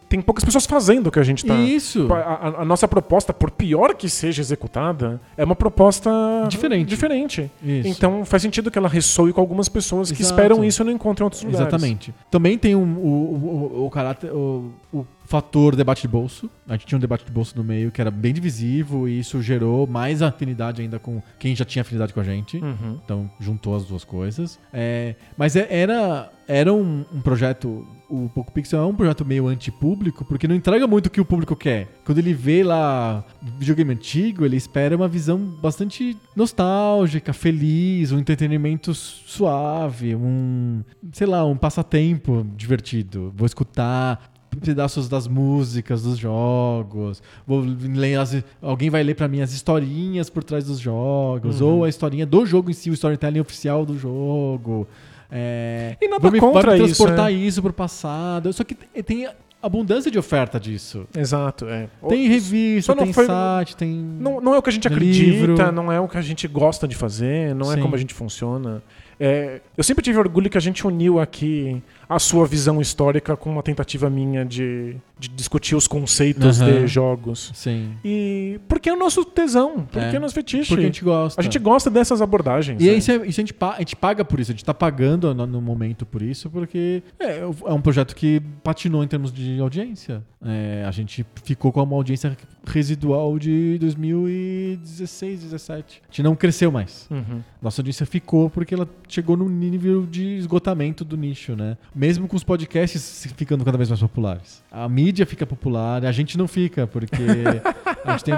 [0.09, 1.55] tem poucas pessoas fazendo o que a gente tá.
[1.57, 2.07] Isso.
[2.12, 6.11] A, a- nossa proposta, por pior que seja executada, é uma proposta
[6.49, 6.89] Diferente.
[6.89, 7.51] diferente.
[7.62, 7.89] Isso.
[7.89, 10.34] Então faz sentido que ela ressoe com algumas pessoas que Exato.
[10.41, 11.66] esperam isso e não encontram em outros lugares.
[11.66, 12.14] Exatamente.
[12.30, 16.51] Também tem um, o, o, o caráter, o, o fator debate de bolso.
[16.66, 19.43] A gente tinha um debate de bolso no meio que era bem divisivo e isso
[19.43, 22.57] gerou mais afinidade ainda com quem já tinha afinidade com a gente.
[22.57, 22.99] Uhum.
[23.05, 24.59] Então juntou as duas coisas.
[24.72, 27.87] É, mas é- era, era um, um projeto.
[28.09, 31.24] O Poco Pixel é um projeto meio antipúblico, porque não entrega muito o que o
[31.26, 31.89] público quer.
[32.07, 33.22] Quando ele vê lá
[33.59, 41.45] videogame antigo, ele espera uma visão bastante nostálgica, feliz, um entretenimento suave, um, sei lá,
[41.45, 43.31] um passatempo divertido.
[43.37, 47.23] Vou escutar pedaços das músicas dos jogos.
[47.47, 51.77] Vou ler as- alguém vai ler pra mim as historinhas por trás dos jogos Uhum.
[51.79, 54.87] ou a historinha do jogo em si, o storytelling oficial do jogo.
[55.31, 57.33] É, E nada me, contra me isso, transportar é.
[57.35, 58.53] isso, pro passado.
[58.53, 59.29] Só que tem-
[59.63, 61.05] abundância de oferta disso.
[61.17, 61.89] Exato, é.
[62.09, 63.91] Tem revista, tem foi- site, tem.
[63.91, 65.73] Não, não é o que a gente acredita, livro.
[65.73, 67.83] não é o que a gente gosta de fazer, não é Sim.
[67.83, 68.83] como a gente funciona.
[69.21, 73.51] É, eu sempre tive orgulho que a gente uniu aqui a sua visão histórica com
[73.51, 76.81] uma tentativa minha de, de discutir os conceitos Aham.
[76.81, 77.51] de jogos.
[77.55, 77.93] Sim.
[78.05, 80.69] E porque é o nosso tesão, porque é, É, o nosso fetiche.
[80.69, 81.41] Porque a gente gosta.
[81.41, 82.81] A gente gosta dessas abordagens.
[82.81, 82.91] E né?
[82.93, 85.35] aí, isso, é- isso a, gente a gente paga por isso, a gente tá pagando
[85.35, 89.61] no, no momento por isso, porque é, é um projeto que patinou em termos de
[89.61, 90.23] audiência.
[90.45, 96.03] É, a gente ficou com uma audiência residual de 2016, 17.
[96.03, 97.07] A gente não cresceu mais.
[97.11, 97.41] Uhum.
[97.61, 101.77] Nossa audiência ficou porque ela chegou num nível de esgotamento do nicho, né?
[101.99, 104.63] Mesmo com os podcasts ficando cada vez mais populares.
[104.71, 107.17] A mídia fica popular, a gente não fica, porque
[108.07, 108.35] a gente tem.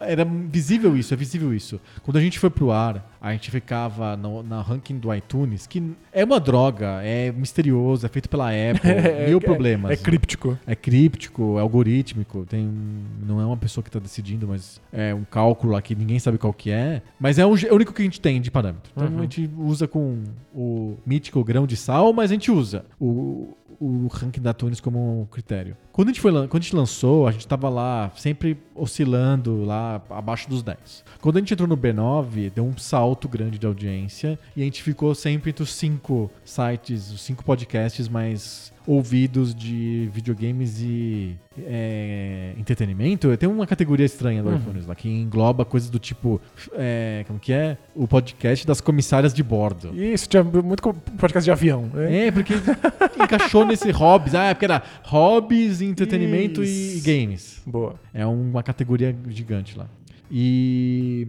[0.00, 1.80] Era visível isso, é visível isso.
[2.02, 5.82] Quando a gente foi pro ar, a gente ficava no, na ranking do iTunes, que
[6.12, 9.90] é uma droga, é misterioso, é feito pela Apple, mil problemas.
[9.90, 10.56] É críptico.
[10.66, 12.70] É críptico, é algorítmico, tem
[13.26, 16.38] não é uma pessoa que está decidindo, mas é um cálculo lá que ninguém sabe
[16.38, 17.02] qual que é.
[17.18, 18.92] Mas é, um é o único que a gente tem de parâmetro.
[18.94, 19.18] Então Uhum.
[19.18, 20.22] a gente usa com
[20.54, 25.28] o mítico grão de sal, mas a gente usa o, o ranking da Tunes como
[25.30, 25.76] critério.
[25.92, 30.02] Quando a gente, foi, quando a gente lançou, a gente estava lá sempre oscilando lá
[30.10, 31.04] abaixo dos 10.
[31.20, 34.82] Quando a gente entrou no B9, deu um salto grande de audiência e a gente
[34.82, 42.52] ficou sempre entre os cinco sites, os cinco podcasts mais ouvidos de videogames e é,
[42.56, 43.36] entretenimento.
[43.36, 44.56] Tem uma categoria estranha do Uhum.
[44.56, 46.40] iTunes lá que engloba coisas do tipo,
[46.74, 47.76] é, como que é?
[47.94, 49.90] O podcast das comissárias de bordo.
[49.94, 50.82] Isso, tinha muito
[51.18, 51.90] podcast de avião.
[51.92, 52.26] né?
[52.26, 52.54] É, porque
[53.22, 54.34] encaixou nesse hobbies.
[54.34, 57.04] Ah, é porque era hobbies, entretenimento e Isso.
[57.06, 57.62] games.
[57.66, 57.94] Boa.
[58.14, 59.86] É uma categoria gigante lá.
[60.30, 61.28] E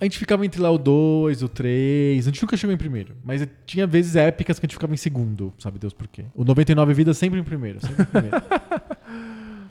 [0.00, 2.26] a gente ficava entre lá o 2, o 3.
[2.26, 3.14] A gente nunca chegou em primeiro.
[3.24, 6.24] Mas tinha vezes épicas que a gente ficava em segundo, sabe Deus por quê.
[6.34, 8.36] O 99 Vidas sempre em primeiro, sempre em primeiro.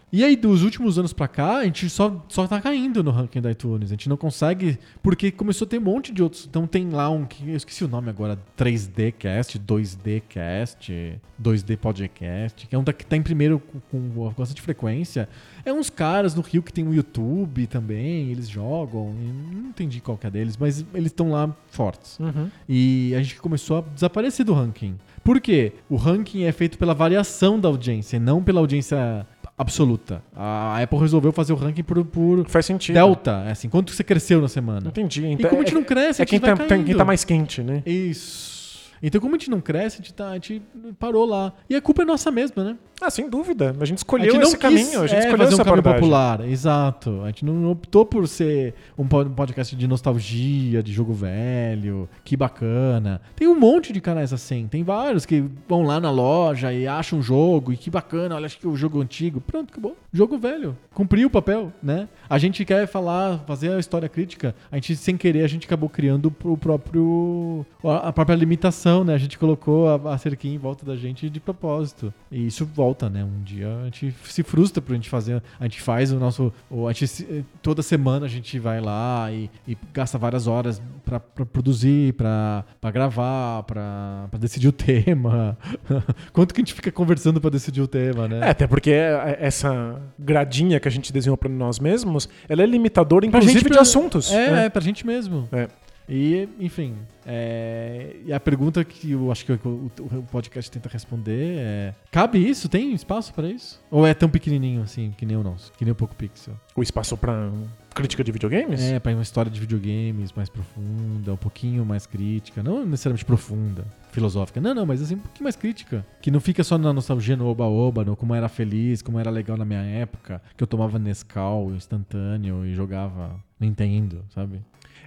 [0.09, 3.41] E aí, dos últimos anos pra cá, a gente só, só tá caindo no ranking
[3.41, 3.89] da iTunes.
[3.89, 6.45] A gente não consegue, porque começou a ter um monte de outros.
[6.45, 11.77] Então tem lá um que eu esqueci o nome agora: 3D Cast, 2D Cast, 2D
[11.77, 15.27] Podcast, que é um que tá em primeiro com, com bastante frequência.
[15.65, 19.13] É uns caras no Rio que tem o YouTube também, eles jogam.
[19.13, 22.17] Não entendi qual que é deles, mas eles estão lá fortes.
[22.19, 22.49] Uhum.
[22.69, 24.95] E a gente começou a desaparecer do ranking.
[25.21, 25.73] Por quê?
[25.89, 29.27] O ranking é feito pela variação da audiência, e não pela audiência
[29.57, 30.21] absoluta.
[30.35, 32.93] A Apple resolveu fazer o ranking por, por Faz sentido.
[32.95, 34.87] delta, assim, quanto você cresceu na semana.
[34.89, 35.23] Entendi.
[35.25, 36.69] E Então, como a gente é- não cresce, é a quem gente vai tá, tá-
[36.69, 36.85] caindo.
[36.85, 37.81] quem tá mais quente, né?
[37.85, 38.56] Isso.
[39.01, 40.61] Então, como a gente não cresce, a gente, tá, a gente
[40.99, 41.53] parou lá.
[41.69, 42.77] E a culpa é nossa mesma, né?
[42.99, 43.75] Ah, sem dúvida.
[43.79, 45.79] A gente A escolheu gente esse caminho, a gente é, escolheu fazer essa um caminho
[45.79, 46.01] abordagem.
[46.01, 47.21] popular, exato.
[47.23, 52.35] A gente não optou por ser um um podcast de nostalgia, de jogo velho, que
[52.35, 53.21] bacana.
[53.35, 57.19] Tem um monte de canais assim, tem vários que vão lá na loja e acham
[57.19, 59.39] um jogo, e que bacana, olha, acho que é o jogo antigo.
[59.41, 59.95] Pronto, acabou.
[60.11, 60.75] Jogo velho.
[60.93, 62.07] Cumpriu o papel, né?
[62.29, 65.87] A gente quer falar, fazer a história crítica, a gente, sem querer, a gente acabou
[65.89, 67.65] criando o próprio...
[67.83, 69.13] a própria limitação, né?
[69.13, 72.13] A gente colocou a, a cerquinha em volta da gente de propósito.
[72.31, 73.23] E isso volta, né?
[73.23, 75.41] Um dia a gente se frustra por a gente fazer.
[75.59, 76.51] A gente faz o nosso.
[76.87, 81.19] A gente, se- toda semana a gente vai lá e, e gasta várias horas pra,
[81.19, 85.57] pra produzir, pra, pra gravar, pra, pra decidir o tema.
[86.33, 88.39] Quanto que a gente fica conversando pra decidir o tema, né?
[88.47, 92.65] É, até porque é- essa gradinha que a gente desenhou pra nós mesmos, ela é
[92.65, 94.31] limitadora, Pra inclusive, gente, de pra- assuntos.
[94.31, 94.65] É, né?
[94.65, 95.47] é pra gente mesmo.
[95.51, 95.67] É.
[96.09, 96.95] E, enfim,
[97.25, 102.37] é, e a pergunta que eu acho que o, o podcast tenta responder é: cabe
[102.37, 102.69] isso?
[102.69, 103.81] Tem espaço pra isso?
[103.91, 106.53] Ou é tão pequenininho assim, que nem o nosso, que nem o Poco Pixel?
[106.75, 107.51] O espaço pra
[107.93, 108.81] crítica de videogames?
[108.81, 113.83] É, pra uma história de videogames mais profunda, um pouquinho mais crítica, não necessariamente profunda,
[114.11, 114.61] filosófica.
[114.61, 116.05] Não, não, mas assim, um pouquinho mais crítica.
[116.21, 119.57] Que não fica só na nostalgia no oba-oba, no como era feliz, como era legal
[119.57, 124.61] na minha época, que eu tomava Nescau instantâneo e jogava Nintendo, sabe?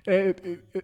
[0.07, 0.35] É,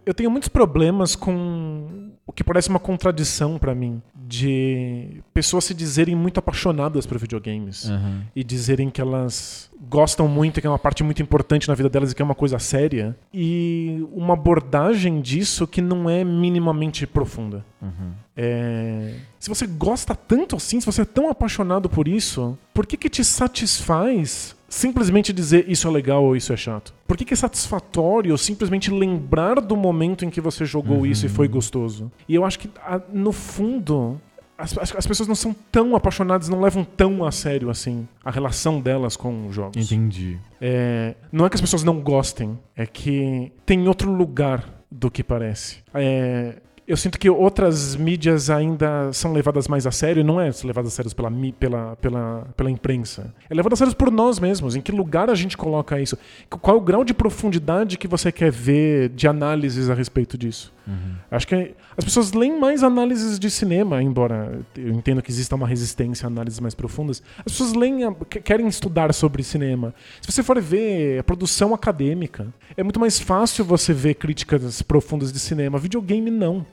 [0.05, 5.73] eu- tenho muitos problemas com o que parece uma contradição pra mim de pessoas se
[5.73, 8.23] dizerem muito apaixonadas por videogames Aham.
[8.35, 12.11] e dizerem que elas gostam muito, que é uma parte muito importante na vida delas
[12.11, 17.63] e que é uma coisa séria e uma abordagem disso que não é minimamente profunda.
[17.81, 18.11] Uhum.
[18.35, 22.97] É, Se você gosta tanto assim, se você é tão apaixonado por isso, por que
[22.97, 26.93] que te satisfaz simplesmente dizer isso é legal ou isso é chato?
[27.07, 31.29] Por que que é satisfatório simplesmente lembrar do momento em que você jogou isso e
[31.29, 32.11] foi gostoso?
[32.27, 32.69] E eu acho que,
[33.13, 34.19] no fundo,
[34.57, 38.31] as, as- as pessoas não são tão apaixonadas, não levam tão a sério assim a
[38.31, 39.77] relação delas com os jogos.
[39.91, 40.37] Entendi.
[40.59, 45.23] É, não é que as pessoas não gostem, é que tem outro lugar do que
[45.23, 45.77] parece.
[45.93, 46.55] É,
[46.87, 50.93] eu sinto que outras mídias ainda são levadas mais a sério, e não é levadas
[50.93, 51.29] a sério pela,
[51.59, 53.33] pela, pela, pela imprensa.
[53.49, 54.73] É levado a sério por nós mesmos.
[54.73, 56.17] Em que lugar a gente coloca isso?
[56.49, 60.73] Qual é o grau de profundidade que você quer ver de análises a respeito disso?
[61.29, 65.67] Acho que as pessoas leem mais análises de cinema, embora eu entenda que exista uma
[65.67, 67.21] resistência a análises mais profundas.
[67.39, 67.99] As pessoas leem,
[68.43, 69.93] querem estudar sobre cinema.
[70.21, 75.31] Se você for ver a produção acadêmica, é muito mais fácil você ver críticas profundas
[75.31, 75.77] de cinema.
[75.77, 76.65] Videogame não.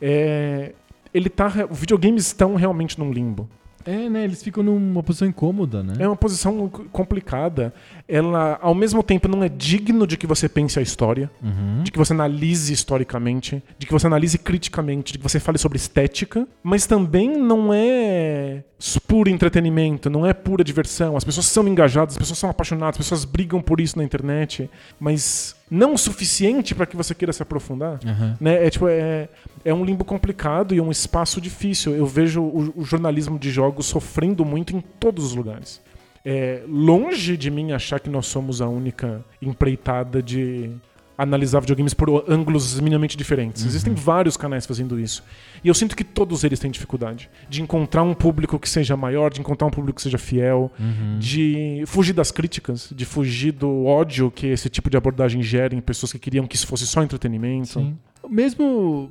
[0.00, 0.72] É,
[1.12, 3.48] ele tá, videogames estão realmente num limbo.
[3.84, 4.24] É, né?
[4.24, 5.94] Eles ficam numa posição incômoda, né?
[5.98, 7.72] É uma posição complicada.
[8.08, 11.30] Ela, ao mesmo tempo, não é digno de que você pense a história.
[11.42, 11.82] Uhum.
[11.82, 15.76] de que você analise historicamente, de que você analise criticamente, de que você fale sobre
[15.76, 18.64] estética, mas também não é
[19.06, 21.16] puro entretenimento, não é pura diversão.
[21.16, 24.70] As pessoas são engajadas, as pessoas são apaixonadas, as pessoas brigam por isso na internet,
[24.98, 27.98] mas não o suficiente para que você queira se aprofundar.
[28.06, 28.36] Aham.
[28.40, 28.66] Né?
[28.66, 29.28] É, tipo, é,
[29.64, 31.94] é um limbo complicado e um espaço difícil.
[31.94, 35.82] Eu vejo o, o jornalismo de jogos sofrendo muito em todos os lugares.
[36.24, 40.70] É, longe de mim achar que nós somos a única empreitada de
[41.16, 43.64] analisar videogames por ângulos minimamente diferentes.
[43.64, 45.22] Existem vários canais fazendo isso.
[45.62, 49.32] E eu sinto que todos eles têm dificuldade de encontrar um público que seja maior,
[49.32, 51.18] de encontrar um público que seja fiel, Uhum.
[51.18, 55.80] de fugir das críticas, de fugir do ódio que esse tipo de abordagem gera em
[55.80, 57.68] pessoas que queriam que isso fosse só entretenimento.
[57.80, 57.96] Sim.
[58.28, 59.10] Mesmo.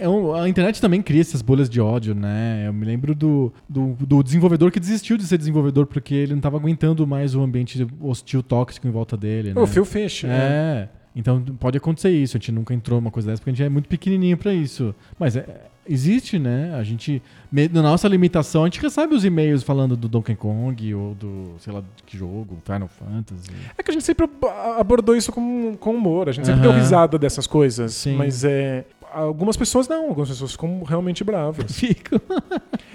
[0.00, 2.62] é um- a internet também cria essas bolhas de ódio, né?
[2.68, 6.38] Eu me lembro do, do, do desenvolvedor que desistiu de ser desenvolvedor porque ele não
[6.38, 9.52] estava aguentando mais o ambiente hostil, tóxico em volta dele.
[9.54, 9.60] Né?
[9.60, 10.22] O Phil Fish.
[10.22, 10.88] né?
[11.18, 12.36] Então pode acontecer isso.
[12.36, 14.94] A gente nunca entrou numa coisa dessa porque a gente é muito pequenininho pra isso.
[15.18, 16.74] Mas é- existe, né?
[16.74, 21.14] A gente, na nossa limitação, a gente recebe os e-mails falando do Donkey Kong ou
[21.14, 23.50] do, sei lá, que jogo, Final Fantasy.
[23.76, 26.70] É que a gente sempre ab- abordou isso com, com humor, a gente sempre deu
[26.70, 26.78] Aham.
[26.80, 27.94] risada dessas coisas.
[27.94, 28.14] Sim.
[28.16, 28.84] Mas é.
[29.12, 31.70] Algumas pessoas não, algumas pessoas ficam realmente bravas.
[31.78, 32.20] Fico.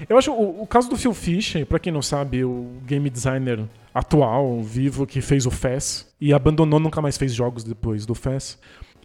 [0.08, 3.64] Eu acho o, o caso do Phil Fish, pra quem não sabe, o game designer
[3.94, 8.58] atual, vivo, que fez o FES e abandonou, nunca mais fez jogos depois do FES.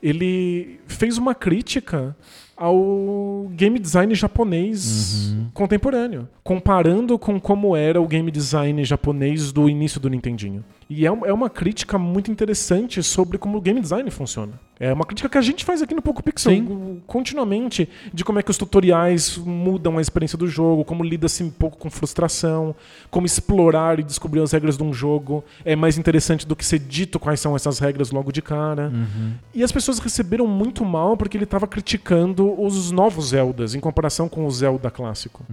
[0.02, 2.16] Ele fez uma crítica
[2.56, 5.50] ao game design japonês Uhum.
[5.52, 10.64] contemporâneo, comparando com como era o game design japonês do início do Nintendinho.
[10.90, 14.58] E é, é uma crítica muito interessante sobre como o game design funciona.
[14.80, 17.02] É uma crítica que a gente faz aqui no Poco Pixel Sim.
[17.06, 21.50] continuamente, de como é que os tutoriais mudam a experiência do jogo, como lida-se um
[21.50, 22.74] pouco com frustração,
[23.10, 26.78] como explorar e descobrir as regras de um jogo é mais interessante do que ser
[26.78, 28.92] dito quais são essas regras logo de cara.
[29.52, 34.28] E as pessoas receberam muito mal porque ele estava criticando os novos Zeldas em comparação
[34.28, 35.44] com o Zelda clássico.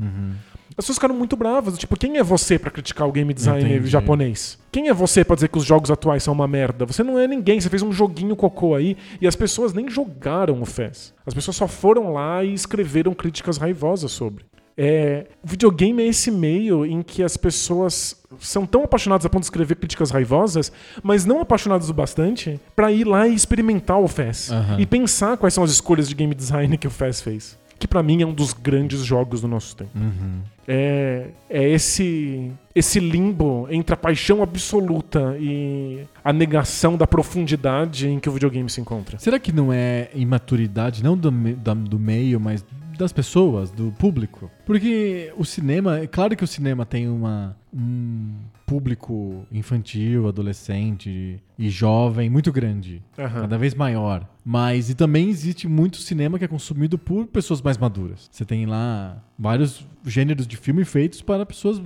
[0.77, 1.77] As pessoas ficaram muito bravas.
[1.77, 3.87] Tipo, quem é você pra criticar o game design Entendi.
[3.89, 4.59] japonês?
[4.71, 6.85] Quem é você pra dizer que os jogos atuais são uma merda?
[6.85, 7.61] Você não é ninguém.
[7.61, 11.13] Você fez um joguinho cocô aí e as pessoas nem jogaram o FES.
[11.25, 14.43] As pessoas só foram lá e escreveram críticas raivosas sobre.
[14.77, 19.43] É, o videogame é esse meio em que as pessoas são tão apaixonadas a ponto
[19.43, 20.69] de escrever críticas raivosas,
[21.01, 24.77] mas não apaixonadas o bastante pra ir lá e experimentar o FES Aham.
[24.77, 27.57] e pensar quais são as escolhas de game design que o FES fez.
[27.77, 29.91] Que pra mim é um dos grandes jogos do nosso tempo.
[29.95, 30.41] Uhum.
[30.67, 38.19] É, é esse esse limbo entre a paixão absoluta e a negação da profundidade em
[38.19, 39.17] que o videogame se encontra.
[39.17, 42.65] Será que não é imaturidade, não do, do meio, mas
[42.97, 44.49] das pessoas, do público?
[44.65, 48.33] Porque o cinema, é claro que o cinema tem uma, um
[48.65, 53.41] público infantil, adolescente e jovem muito grande, Aham.
[53.41, 54.27] cada vez maior.
[54.43, 58.27] Mas e também existe muito cinema que é consumido por pessoas mais maduras.
[58.31, 61.81] Você tem lá vários gêneros de filme feitos para pessoas,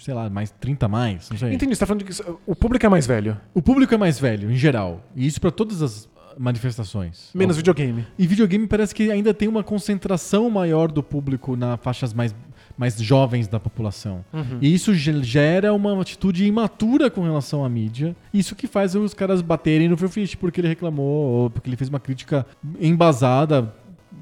[0.00, 1.54] sei lá, mais 30 a mais, não sei.
[1.54, 2.12] Entendi, você tá falando que
[2.46, 5.04] o público é mais velho, O público é mais velho, em geral.
[5.14, 7.30] E isso para todas as manifestações.
[7.34, 8.06] menos videogame.
[8.18, 12.34] E videogame parece que ainda tem uma concentração maior do público nas faixas mais,
[12.76, 14.24] mais jovens da população.
[14.32, 14.58] Uhum.
[14.60, 18.14] E isso ge- gera uma atitude imatura com relação à mídia.
[18.32, 21.04] Isso que faz os caras baterem no Phil Fish porque ele reclamou,
[21.42, 22.46] ou porque ele fez uma crítica
[22.80, 23.74] embasada,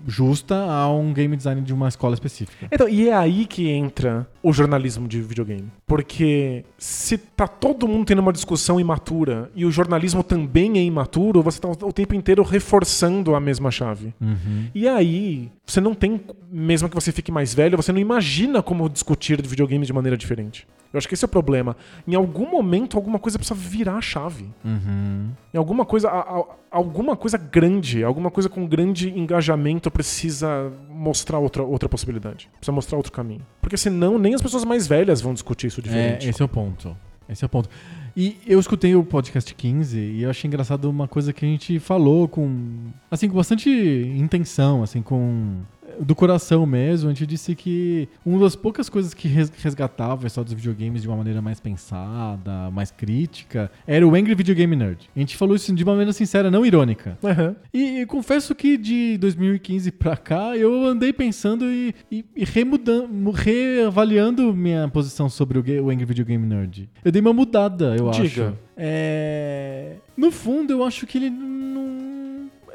[0.07, 2.69] justa, a um game design de uma escola específica.
[2.71, 5.69] Então, e é aí que entra o jornalismo de videogame.
[5.87, 11.43] Porque se tá todo mundo tendo uma discussão imatura e o jornalismo também é imaturo,
[11.43, 14.15] você tá o tempo inteiro reforçando a mesma chave.
[14.21, 14.67] Uhum.
[14.75, 16.21] E aí, você não tem,
[16.51, 20.17] mesmo que você fique mais velho, você não imagina como discutir de videogame de maneira
[20.17, 20.67] diferente.
[20.93, 21.77] Eu acho que esse é o problema.
[22.07, 24.51] Em algum momento, alguma coisa precisa virar a chave.
[24.65, 25.29] Uhum.
[25.55, 31.39] Em alguma coisa, a- a- alguma coisa grande, alguma coisa com grande engajamento precisa mostrar
[31.39, 32.49] outra, outra possibilidade.
[32.59, 33.45] Precisa mostrar outro caminho.
[33.61, 36.29] Porque senão nem as pessoas mais velhas vão discutir isso É, diferente.
[36.29, 36.97] esse é o ponto.
[37.29, 37.69] Esse é o ponto.
[38.17, 41.79] E eu escutei o podcast 15 e eu achei engraçado uma coisa que a gente
[41.79, 45.59] falou com assim com bastante intenção, assim com
[46.01, 47.09] do coração mesmo.
[47.09, 51.03] A gente disse que uma das poucas coisas que res- resgatava a história dos videogames
[51.03, 55.11] de uma maneira mais pensada, mais crítica, era o Angry Video Game Nerd.
[55.15, 57.19] A gente falou isso de uma maneira sincera, não irônica.
[57.23, 57.55] Aham.
[57.73, 63.31] E, e confesso que de 2015 pra cá eu andei pensando e, e, e remudando,
[63.31, 66.89] reavaliando minha posição sobre o, o Angry Video Game Nerd.
[67.05, 68.49] Eu dei uma mudada, eu Diga.
[68.49, 68.55] acho.
[68.77, 69.97] É...
[70.17, 72.00] No fundo, eu acho que ele não.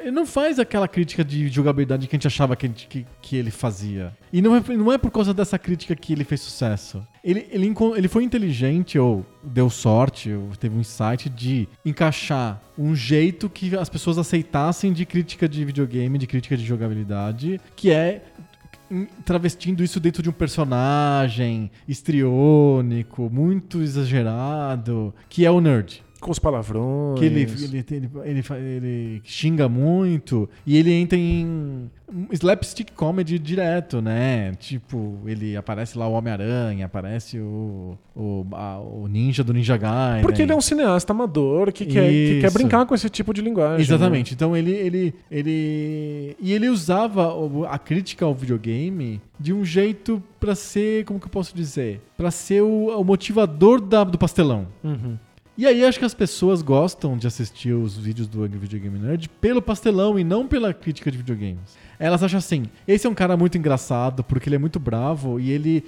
[0.06, 3.36] Ele não faz aquela crítica de jogabilidade que a gente achava que, gente- que, que
[3.36, 4.16] ele fazia.
[4.32, 7.02] E não é, não é por causa dessa crítica que ele fez sucesso.
[7.24, 12.96] Ele, ele, ele foi inteligente, ou deu sorte, ou teve um insight de encaixar um
[12.96, 18.22] jeito que as pessoas aceitassem de crítica de videogame, de crítica de jogabilidade, que é
[19.26, 26.05] travestindo isso dentro de um personagem histriônico, muito exagerado, que é o nerd.
[26.26, 27.20] Com os palavrões.
[27.20, 31.88] Que ele, ele, ele, ele, ele xinga muito e ele entra em
[32.32, 34.54] slapstick comedy direto, né?
[34.60, 40.24] Tipo, ele aparece lá o Homem-Aranha, aparece o, o, a- o ninja do Ninja Gaiden.
[40.24, 43.42] Porque ele é um cineasta amador que quer, que quer brincar com esse tipo de
[43.42, 43.82] linguagem.
[43.82, 44.34] Exatamente.
[44.34, 46.36] Então ele, ele, ele.
[46.42, 47.34] E ele usava
[47.70, 51.06] a crítica ao videogame de um jeito pra ser.
[51.06, 52.02] Como que eu posso dizer?
[52.18, 54.68] Pra ser o, o motivador da- do pastelão.
[54.84, 54.92] Né?
[54.92, 55.18] Uhum.
[55.58, 59.00] E aí acho que as pessoas gostam de assistir os vídeos do Angry Video Game
[59.00, 61.78] Nerd pelo pastelão e não pela crítica de videogames.
[62.00, 65.52] Elas acham assim, esse é um cara muito engraçado porque ele é muito bravo e
[65.52, 65.84] ele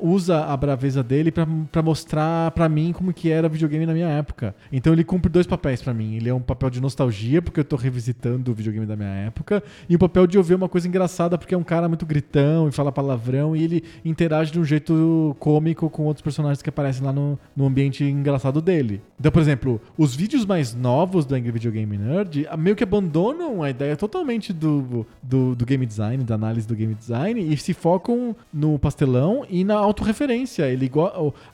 [0.00, 4.54] usa a braveza dele pra mostrar pra mim como que era videogame na minha época.
[4.72, 6.16] Então ele cumpre dois papéis pra mim.
[6.16, 9.62] Ele é um papel de nostalgia porque eu tô revisitando o videogame da minha época
[9.88, 12.68] e o papel de eu ver uma coisa engraçada porque é um cara muito gritão
[12.68, 17.04] e fala palavrão e ele interage de um jeito cômico com outros personagens que aparecem
[17.04, 19.00] lá no, no ambiente engraçado dele.
[19.18, 23.62] Então, por exemplo, os vídeos mais novos do Angry Video Game Nerd meio que abandonam
[23.62, 27.72] a ideia totalmente do, do, do game design, da análise do game design e se
[27.74, 30.64] focam no pastelão e na autorreferência.
[30.68, 30.90] Ele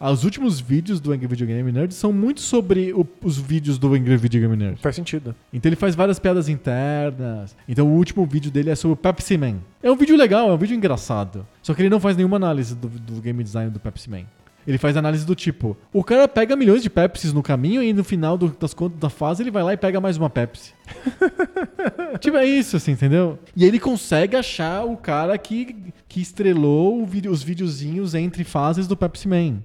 [0.01, 3.93] os últimos vídeos do Angry Video Game Nerd são muito sobre o- os vídeos do
[3.95, 4.79] Angry Video Game Nerd.
[4.81, 5.35] Faz sentido.
[5.53, 7.57] Então ele faz várias piadas internas.
[7.69, 9.57] Então o último vídeo dele é sobre o Pepsi Man.
[9.83, 11.47] É um vídeo legal, é um vídeo engraçado.
[11.63, 14.23] Só que ele não faz nenhuma análise do, do game design do Pepsi Man.
[14.67, 18.03] Ele faz análise do tipo: o cara pega milhões de Pepsis no caminho e no
[18.05, 20.73] final do- das contas da fase ele vai lá e pega mais uma Pepsi.
[22.21, 23.39] tipo, é isso, assim, entendeu?
[23.57, 25.77] E aí ele consegue achar o cara que,
[26.09, 29.59] que estrelou vídeo- os videozinhos entre fases do Pepsi Man.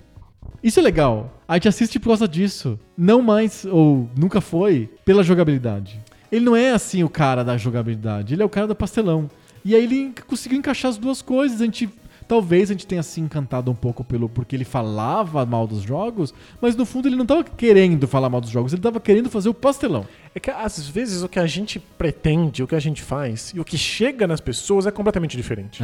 [0.62, 1.42] Isso é legal.
[1.48, 2.78] A gente assiste por causa disso.
[2.98, 6.00] Não mais, ou nunca foi, pela jogabilidade.
[6.32, 9.30] Ele não é assim o cara da jogabilidade, ele é o cara do pastelão.
[9.64, 11.62] E aí ele conseguiu encaixar as duas coisas.
[11.62, 11.90] A gente.
[12.30, 16.32] Talvez a gente tenha se encantado um pouco pelo porque ele falava mal dos jogos,
[16.62, 19.50] mas no fundo ele não tava querendo falar mal dos jogos, ele tava querendo fazer
[19.50, 20.06] o pastelão.
[20.34, 23.60] É que às vezes o que a gente pretende, o que a gente faz e
[23.60, 25.84] o que chega nas pessoas é completamente diferente.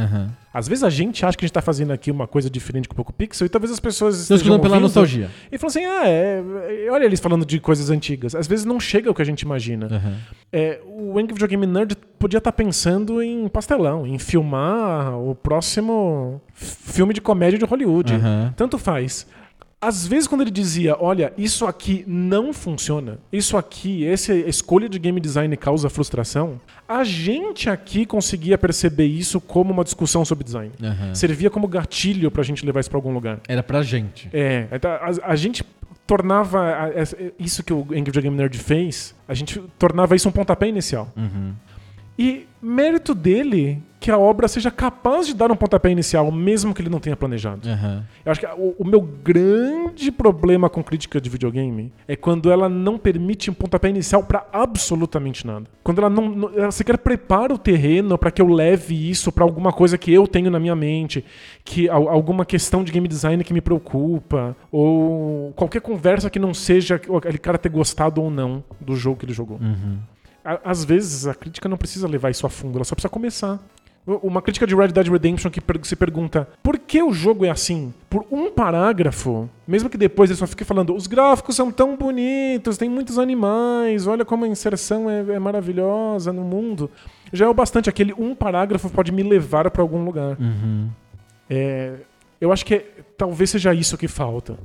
[0.54, 2.94] Às vezes a gente acha que a gente tá fazendo aqui uma coisa diferente com
[2.94, 5.30] o Poco Pixel e talvez as pessoas Estão escutando pela nostalgia.
[5.50, 6.42] E falam assim, ah, é,
[6.86, 8.34] é, olha eles falando de coisas antigas.
[8.34, 9.86] Às vezes não chega o que a gente imagina.
[10.52, 16.40] É, o Angry Video Game Nerd podia estar pensando em pastelão, em filmar o próximo
[16.54, 18.14] filme de comédia de Hollywood.
[18.14, 18.54] Aham.
[18.56, 19.26] Tanto faz.
[19.86, 24.98] Às vezes, quando ele dizia, olha, isso aqui não funciona, isso aqui, essa escolha de
[24.98, 30.72] game design causa frustração, a gente aqui conseguia perceber isso como uma discussão sobre design.
[30.82, 31.14] Aham.
[31.14, 33.38] Servia como gatilho pra gente levar isso pra algum lugar.
[33.46, 34.28] Era pra gente.
[34.32, 35.64] É, então, a, a gente
[36.06, 40.28] tornava a- essa- isso que o Angry Video Game Nerd fez, a gente tornava isso
[40.28, 41.12] um pontapé inicial.
[41.16, 41.52] Uhum.
[42.18, 46.80] E mérito dele que a obra seja capaz de dar um pontapé inicial, mesmo que
[46.80, 47.68] ele não tenha planejado.
[47.68, 48.04] Aham.
[48.24, 52.68] Eu acho que o, o meu grande problema com crítica de videogame é quando ela
[52.68, 55.66] não permite um pontapé inicial pra absolutamente nada.
[55.82, 59.42] Quando ela não, não- ela sequer prepara o terreno pra que eu leve isso pra
[59.44, 61.24] alguma coisa que eu tenho na minha mente,
[61.64, 66.54] que al- alguma questão de game design que me preocupa, ou qualquer conversa que não
[66.54, 69.58] seja aquele cara ter gostado ou não do jogo que ele jogou.
[69.60, 69.96] Uhum.
[70.64, 73.60] Às vezes a crítica não precisa levar isso a fundo, ela só precisa começar.
[74.22, 77.92] Uma crítica de Red Dead Redemption que se pergunta por que o jogo é assim?
[78.08, 82.76] Por um parágrafo, mesmo que depois ele só fique falando os gráficos são tão bonitos,
[82.78, 86.88] tem muitos animais, olha como a inserção é, é maravilhosa no mundo.
[87.32, 90.36] Já é o bastante, aquele um parágrafo pode me levar para algum lugar.
[90.38, 90.88] Uhum.
[91.50, 91.94] É,
[92.40, 92.86] eu acho que é-
[93.18, 94.56] talvez seja isso que falta.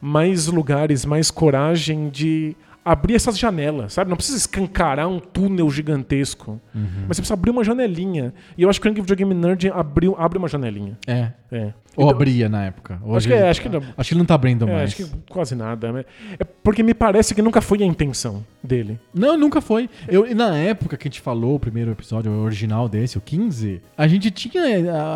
[0.00, 4.10] Mais lugares, mais coragem de abrir essas janelas, sabe?
[4.10, 7.04] Não precisa escancarar um túnel gigantesco, Uhum.
[7.06, 8.32] mas você precisa abrir uma janelinha.
[8.58, 10.98] E eu acho que o Angry Video Game Nerd abriu, abre uma janelinha.
[11.06, 11.30] É.
[11.50, 11.72] É.
[11.96, 12.98] Ou Então- abria na época.
[13.04, 13.82] Hoje Acho que é, ele- acho que não.
[13.96, 14.84] Acho que não tá abrindo É, mais.
[14.94, 15.92] acho que quase nada.
[15.92, 16.04] né?
[16.38, 18.98] É porque me parece que nunca foi a intenção dele.
[19.12, 19.90] Não, nunca foi.
[20.08, 23.82] Eu, na época que a gente falou o primeiro episódio, o original desse, o 15,
[23.96, 24.62] a gente tinha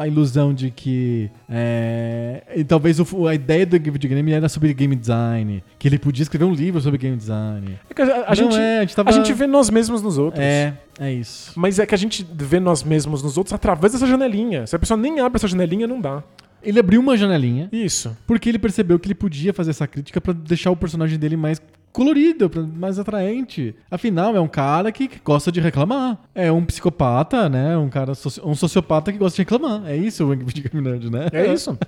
[0.00, 4.94] a ilusão de que é, e talvez o- a ideia do videogame era sobre game
[4.94, 7.78] design, que ele podia escrever um livro sobre game design.
[7.96, 10.42] É a, a gente, é, a gente tava- a gente vê nós mesmos nos outros.
[10.42, 11.52] É, é isso.
[11.56, 14.66] Mas é que a gente vê nós mesmos nos outros através dessa janelinha.
[14.66, 16.22] Se a pessoa nem abre essa janelinha, não dá.
[16.66, 18.16] Ele abriu uma janelinha Isso.
[18.26, 21.60] porque ele percebeu que ele podia fazer essa crítica pra deixar o personagem dele mais
[21.92, 23.74] colorido, mais atraente.
[23.90, 26.18] Afinal, é um cara que que gosta de reclamar.
[26.34, 27.76] É um psicopata, né?
[27.78, 29.82] Um cara soci- um sociopata que gosta de reclamar.
[29.86, 31.28] É isso o Angry Video Game Nerd, né?
[31.32, 31.76] É isso.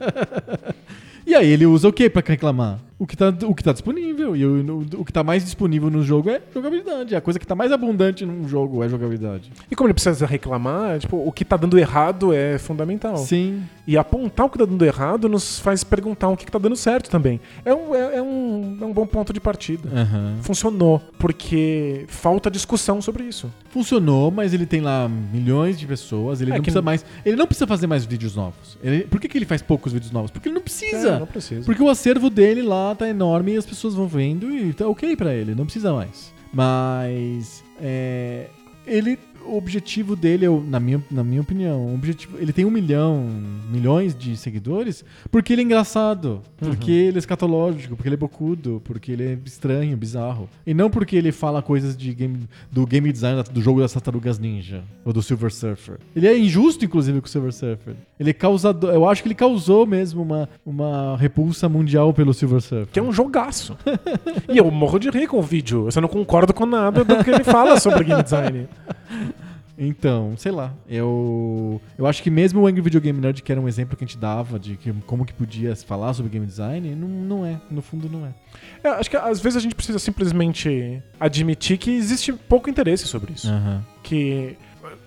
[1.27, 2.79] E aí ele usa o que pra reclamar?
[2.99, 4.35] O que tá, o que tá disponível.
[4.35, 7.15] E o, o que tá mais disponível no jogo é jogabilidade.
[7.15, 9.53] A coisa que tá mais abundante num jogo é jogabilidade.
[9.71, 13.17] E como ele precisa reclamar, tipo, o que tá dando errado é fundamental.
[13.19, 13.63] Sim.
[13.87, 16.75] E apontar o que tá dando errado nos faz perguntar o que, que tá dando
[16.77, 17.41] certo também.
[17.65, 19.89] É um, é, é um, é um bom ponto de partida.
[19.89, 20.37] Aham.
[20.43, 23.51] Funcionou, porque falta discussão sobre isso.
[23.71, 26.41] Funcionou, mas ele tem lá milhões de pessoas.
[26.41, 27.05] Ele É não precisa não- mais.
[27.25, 28.77] Ele não precisa fazer mais vídeos novos.
[28.83, 30.31] Ele- por que, que ele faz poucos vídeos novos?
[30.31, 31.11] Porque ele não precisa.
[31.11, 31.65] É, não precisa.
[31.65, 35.17] Porque o acervo dele lá tá enorme e as pessoas vão vendo e tá ok
[35.17, 36.33] pra ele, não precisa mais.
[36.53, 38.49] Mas é,
[38.87, 39.19] ele,
[39.49, 43.27] o objetivo dele, eu- na, minha, na minha opinião, objetivo, ele tem um milhão,
[43.71, 48.81] milhões de seguidores porque ele é engraçado, porque ele é escatológico, porque ele é bocudo,
[48.85, 50.49] porque ele é estranho, bizarro.
[50.67, 54.39] E não porque ele fala coisas de game, do game design do jogo das tartarugas
[54.39, 55.99] ninja ou do Silver Surfer.
[56.15, 57.95] Ele é injusto, inclusive, com o Silver Surfer.
[58.19, 62.61] Ele é causador, eu acho que ele causou mesmo uma, uma repulsa mundial pelo Silver
[62.61, 62.89] Surfer.
[62.93, 63.77] Que é um jogaço.
[64.49, 65.87] e eu morro de rir com o vídeo.
[65.87, 68.69] Eu só não concordo com nada do que ele fala sobre game design.
[69.79, 70.75] Então, sei lá.
[70.89, 74.03] Eu, eu acho que mesmo o Angry Video Game Nerd, que era um exemplo que
[74.03, 77.61] a gente dava de que, como que podia falar sobre game design, não, não é.
[77.71, 78.35] No fundo, não é.
[78.83, 83.33] É, acho que às vezes a gente precisa simplesmente admitir que existe pouco interesse sobre
[83.35, 83.49] isso.
[83.49, 83.85] Aham.
[84.03, 84.57] Que,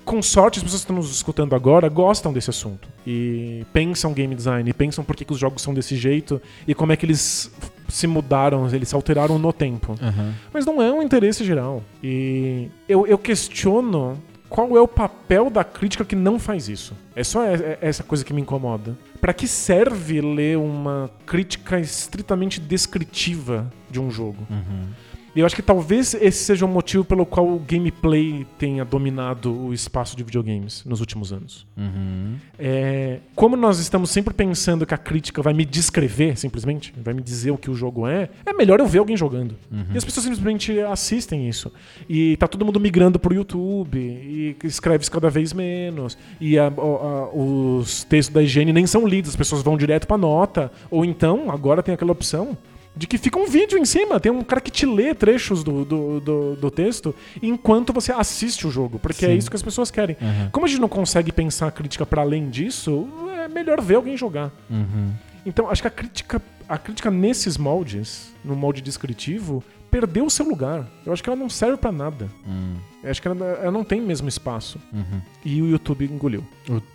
[0.05, 2.87] com sorte, as pessoas que estão nos escutando agora gostam desse assunto.
[3.05, 6.73] E pensam game design, e pensam por que, que os jogos são desse jeito e
[6.73, 7.51] como é que eles
[7.89, 9.97] se mudaram, eles se alteraram no tempo.
[10.01, 10.33] Aham.
[10.53, 11.83] Mas não é um interesse geral.
[12.01, 14.17] E eu, eu questiono
[14.51, 16.93] qual é o papel da crítica que não faz isso?
[17.15, 17.41] É só
[17.79, 18.97] essa coisa que me incomoda.
[19.21, 24.45] Pra que serve ler uma crítica estritamente descritiva de um jogo?
[24.49, 29.51] E eu acho que talvez esse seja o motivo pelo qual o gameplay tenha dominado
[29.53, 31.65] o espaço de videogames nos últimos anos.
[31.77, 32.35] Uhum.
[32.59, 37.21] É, como nós estamos sempre pensando que a crítica vai me descrever, simplesmente, vai me
[37.21, 39.55] dizer o que o jogo é, é melhor eu ver alguém jogando.
[39.93, 41.71] E as pessoas simplesmente assistem isso.
[42.09, 46.81] E tá todo mundo migrando pro YouTube, e escreve cada vez menos, e a- o-
[46.81, 50.71] a- os textos da higiene nem são lidos, as pessoas vão direto pra nota.
[50.89, 52.57] Ou então, agora tem aquela opção.
[52.95, 55.85] De que fica um vídeo em cima, tem um cara que te lê trechos do,
[55.85, 59.37] do, do, do texto enquanto você assiste o jogo, porque é Sim.
[59.37, 60.17] isso que as pessoas querem.
[60.19, 60.49] Uhum.
[60.51, 63.07] Como a gente não consegue pensar a crítica para além disso,
[63.43, 64.51] é melhor ver alguém jogar.
[64.69, 65.13] Uhum.
[65.45, 70.45] Então, acho que a crítica, a crítica nesses moldes, no molde descritivo, perdeu o seu
[70.45, 70.87] lugar.
[71.05, 72.29] Eu acho que ela não serve para nada.
[72.45, 72.75] Uhum.
[73.03, 74.79] Eu acho que ela, ela não tem mesmo espaço.
[74.93, 75.21] Uhum.
[75.43, 76.43] E o YouTube engoliu.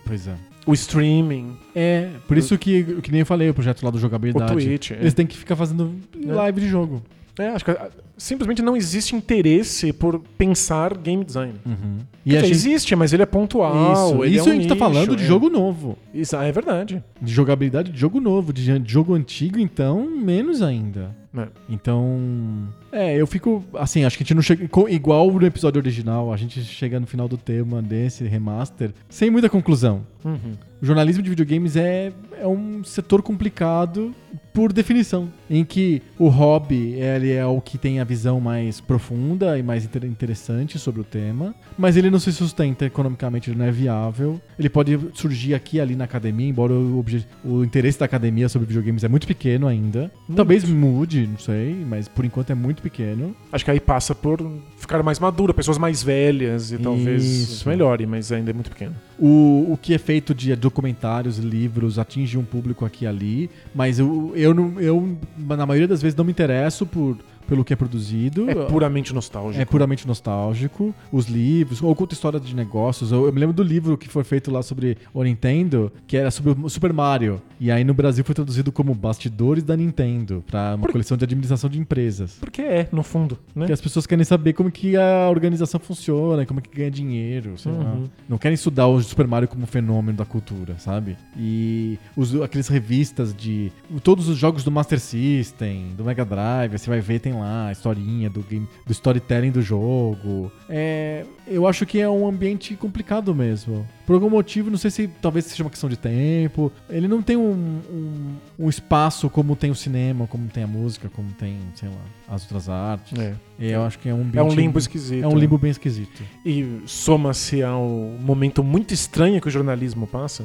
[0.04, 0.36] Pois é.
[0.66, 4.00] O streaming, É, por isso que, que nem eu falei, o projeto lá do o
[4.00, 4.52] jogabilidade.
[4.52, 4.90] Twitch.
[4.90, 4.94] é.
[4.96, 7.02] Eles têm que ficar fazendo live de jogo.
[7.38, 7.70] É, acho que
[8.16, 11.54] simplesmente não existe interesse por pensar game design.
[11.64, 11.98] Uhum.
[12.24, 12.50] E dizer, gente...
[12.52, 13.92] Existe, mas ele é pontual.
[13.92, 15.26] Isso, ele isso é um a gente tá nicho, falando de é.
[15.26, 15.98] jogo novo.
[16.12, 17.02] Isso é verdade.
[17.20, 18.52] De jogabilidade de jogo novo.
[18.52, 21.14] De, de jogo antigo, então, menos ainda.
[21.36, 21.48] É.
[21.68, 22.68] Então.
[22.90, 23.62] É, eu fico.
[23.74, 24.68] Assim, acho que a gente não chega.
[24.88, 29.48] Igual no episódio original, a gente chega no final do tema desse remaster sem muita
[29.48, 30.06] conclusão.
[30.24, 30.54] Uhum.
[30.80, 34.14] O jornalismo de videogames é, é um setor complicado
[34.52, 39.58] por definição, em que o hobby ele é o que tem a visão mais profunda
[39.58, 43.66] e mais inter- interessante sobre o tema, mas ele não se sustenta economicamente, ele não
[43.66, 44.40] é viável.
[44.58, 47.04] Ele pode surgir aqui e ali na academia, embora o,
[47.44, 50.10] o interesse da academia sobre videogames é muito pequeno ainda.
[50.34, 53.36] Talvez mude, não sei, mas por enquanto é muito pequeno.
[53.52, 54.40] Acho que aí passa por
[54.78, 57.52] ficar mais madura, pessoas mais velhas e talvez Isso.
[57.52, 58.94] isso melhore, mas ainda é muito pequeno.
[59.18, 63.98] O, o que é feito de documentários, livros, atinge um público aqui e ali, mas
[63.98, 67.16] eu, eu, não, eu, na maioria das vezes, não me interesso por,
[67.46, 68.48] pelo que é produzido.
[68.50, 69.60] É puramente nostálgico.
[69.62, 70.94] É puramente nostálgico.
[71.12, 73.12] Os livros, ou conta história de negócios.
[73.12, 76.30] Eu, eu me lembro do livro que foi feito lá sobre o Nintendo, que era
[76.30, 77.40] sobre o Super Mario.
[77.58, 81.24] E aí no Brasil foi traduzido como Bastidores da Nintendo, pra uma Por- coleção de
[81.24, 82.36] administração de empresas.
[82.40, 83.62] Porque é, no fundo, né?
[83.62, 87.72] Porque as pessoas querem saber como que a organização funciona, como que ganha dinheiro, sei
[87.72, 87.78] lá.
[87.92, 88.04] Uhum.
[88.28, 91.16] Não querem estudar o Super Mario como fenômeno da cultura, sabe?
[91.36, 93.72] E os, aqueles revistas de
[94.02, 97.72] todos os jogos do Master System, do Mega Drive, você vai ver tem lá a
[97.72, 100.50] historinha do game, do storytelling do jogo.
[100.68, 103.86] É, eu acho que é um ambiente complicado mesmo.
[104.06, 106.70] Por algum motivo, não sei se talvez seja uma questão de tempo.
[106.88, 111.08] Ele não tem um, um, um espaço como tem o cinema, como tem a música,
[111.08, 113.18] como tem, sei lá, as outras artes.
[113.18, 113.34] É.
[113.58, 115.24] Eu acho que é um É um limbo esquisito.
[115.24, 116.22] é um limbo bem esquisito.
[116.44, 117.84] E soma-se ao
[118.20, 120.44] momento muito estranho que o jornalismo passa.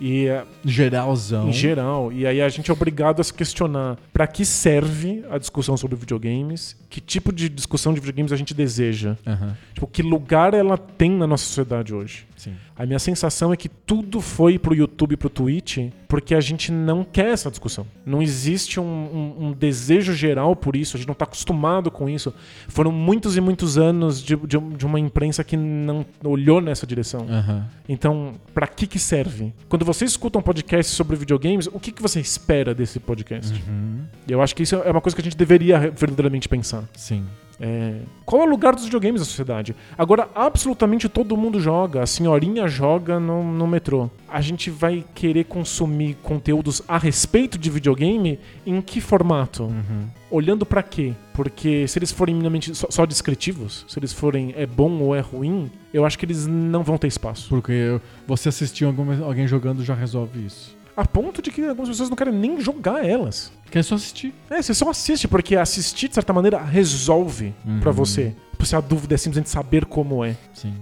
[0.00, 1.48] E é, Geralzão.
[1.48, 2.12] em geral.
[2.12, 5.96] E aí a gente é obrigado a se questionar para que serve a discussão sobre
[5.96, 9.16] videogames, que tipo de discussão de videogames a gente deseja.
[9.26, 12.26] Aham, Tipo, que lugar ela tem na nossa sociedade hoje.
[12.38, 12.54] Sim.
[12.74, 15.78] A minha sensação é que tudo foi pro YouTube e pro Twitch
[16.08, 17.86] porque a gente não quer essa discussão.
[18.06, 22.08] Não existe um, um- um desejo geral por isso, a gente não tá acostumado com
[22.08, 22.32] isso.
[22.68, 27.26] Foram muitos e muitos anos de, de- de uma imprensa que não olhou nessa direção.
[27.28, 27.66] Aham.
[27.88, 29.52] Então, pra que que serve?
[29.68, 33.52] Quando você escuta um podcast sobre videogames, o que, que você espera desse podcast?
[33.68, 34.04] Uhum.
[34.26, 36.84] Eu acho que isso é uma coisa que a gente deveria verdadeiramente pensar.
[36.94, 37.24] Sim.
[37.60, 39.74] É, Qual é o lugar dos videogames na sociedade?
[39.96, 42.02] Agora, absolutamente todo mundo joga.
[42.02, 44.10] A senhorinha joga no, no metrô.
[44.28, 49.64] A gente vai querer consumir conteúdos a respeito de videogame em que formato?
[49.64, 50.06] Uhum.
[50.30, 51.14] Olhando pra quê?
[51.32, 55.20] Porque se eles forem minimamente só, só descritivos, se eles forem é bom ou é
[55.20, 57.48] ruim, eu acho que eles não vão ter espaço.
[57.48, 60.76] Porque você assistir alguém jogando já resolve isso.
[61.00, 63.52] A ponto de que algumas pessoas não querem nem jogar elas.
[63.70, 64.34] Quer só assistir.
[64.50, 67.78] É, você só assiste, porque assistir, de certa maneira, resolve Uhum.
[67.80, 68.34] pra você.
[68.64, 70.36] Se a dúvida é simplesmente saber como é.
[70.52, 70.74] Sim.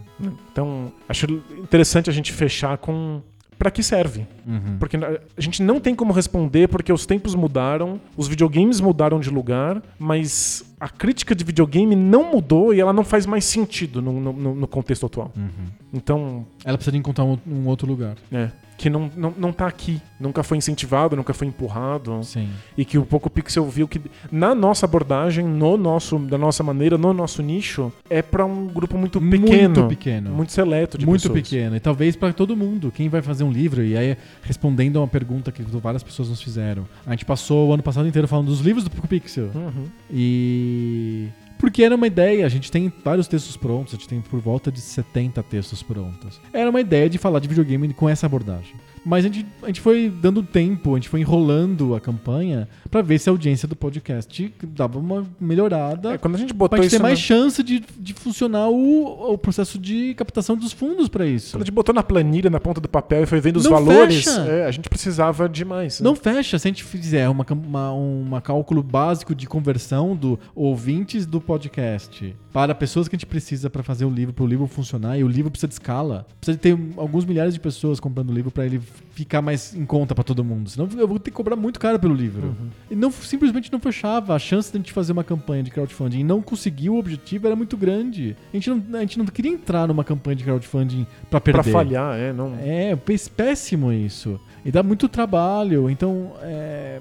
[0.51, 1.27] Então, acho
[1.59, 3.21] interessante a gente fechar com
[3.59, 4.27] pra que serve.
[4.47, 4.77] Uhum.
[4.79, 9.29] Porque a gente não tem como responder porque os tempos mudaram, os videogames mudaram de
[9.31, 14.21] lugar, mas a crítica de videogame não mudou e ela não faz mais sentido no,
[14.21, 15.31] no- no contexto atual.
[15.37, 15.51] Uhum.
[15.93, 18.17] Então, Ela precisa encontrar um, um outro lugar.
[18.33, 18.51] é.
[18.77, 20.01] Que não, não, não tá aqui.
[20.21, 22.23] Nunca foi incentivado, nunca foi empurrado.
[22.23, 22.49] Sim.
[22.77, 24.01] E que o Poco Pixel viu que
[24.31, 28.99] na nossa abordagem, no nosso, da nossa maneira, no nosso nicho, é pra um grupo
[28.99, 29.81] muito pequeno.
[29.81, 30.31] Muito pequeno.
[30.31, 31.43] Muito seleto de muito pessoas.
[31.43, 31.77] pequeno.
[31.77, 32.91] E talvez pra todo mundo.
[32.91, 33.83] Quem vai fazer um livro?
[33.83, 36.87] E aí, respondendo a uma pergunta que várias pessoas nos fizeram.
[37.07, 39.51] A gente passou o ano passado inteiro falando dos livros do Poco Pixel.
[39.55, 39.87] Uhum.
[40.11, 41.29] E
[41.59, 44.71] Porque era uma ideia, a gente tem vários textos prontos, a gente tem por volta
[44.71, 46.41] de 70 textos prontos.
[46.53, 48.75] Era uma ideia de falar de videogame com essa abordagem.
[49.07, 53.03] Mas a gente, a gente foi dando tempo, a gente foi enrolando a campanha pra
[53.03, 56.15] ver se a audiência do podcast dava uma melhorada.
[56.15, 57.25] É, quando a gente pra botou gente isso ter mais na...
[57.25, 61.53] chance de, de funcionar o, o processo de captação dos fundos pra isso.
[61.53, 63.71] Quando a gente botou na planilha, na ponta do papel e foi vendo os Não
[63.71, 66.01] valores, é, a gente precisava de mais.
[66.01, 66.05] né?
[66.05, 66.59] Não fecha.
[66.59, 72.35] Se a gente fizer uma, uma, uma cálculo básico de conversão do ouvintes do podcast
[72.53, 75.23] para pessoas que a gente precisa para fazer o livro, para o livro funcionar, e
[75.23, 78.51] o livro precisa de escala, precisa de ter alguns milhares de pessoas comprando o livro
[78.51, 78.81] para ele
[79.13, 80.69] ficar mais em conta para todo mundo.
[80.69, 82.49] Senão eu vou ter que cobrar muito caro pelo livro.
[82.49, 82.69] Uhum.
[82.91, 84.35] E não simplesmente não fechava.
[84.35, 87.47] A chance de a gente fazer uma campanha de crowdfunding e não conseguir o objetivo
[87.47, 88.37] era muito grande.
[88.53, 91.63] A gente não, a gente não queria entrar numa campanha de crowdfunding para perder.
[91.63, 92.55] Pra falhar, é, não.
[92.61, 94.41] É, pés- péssimo isso.
[94.65, 95.89] E dá muito trabalho.
[95.89, 97.01] Então, é,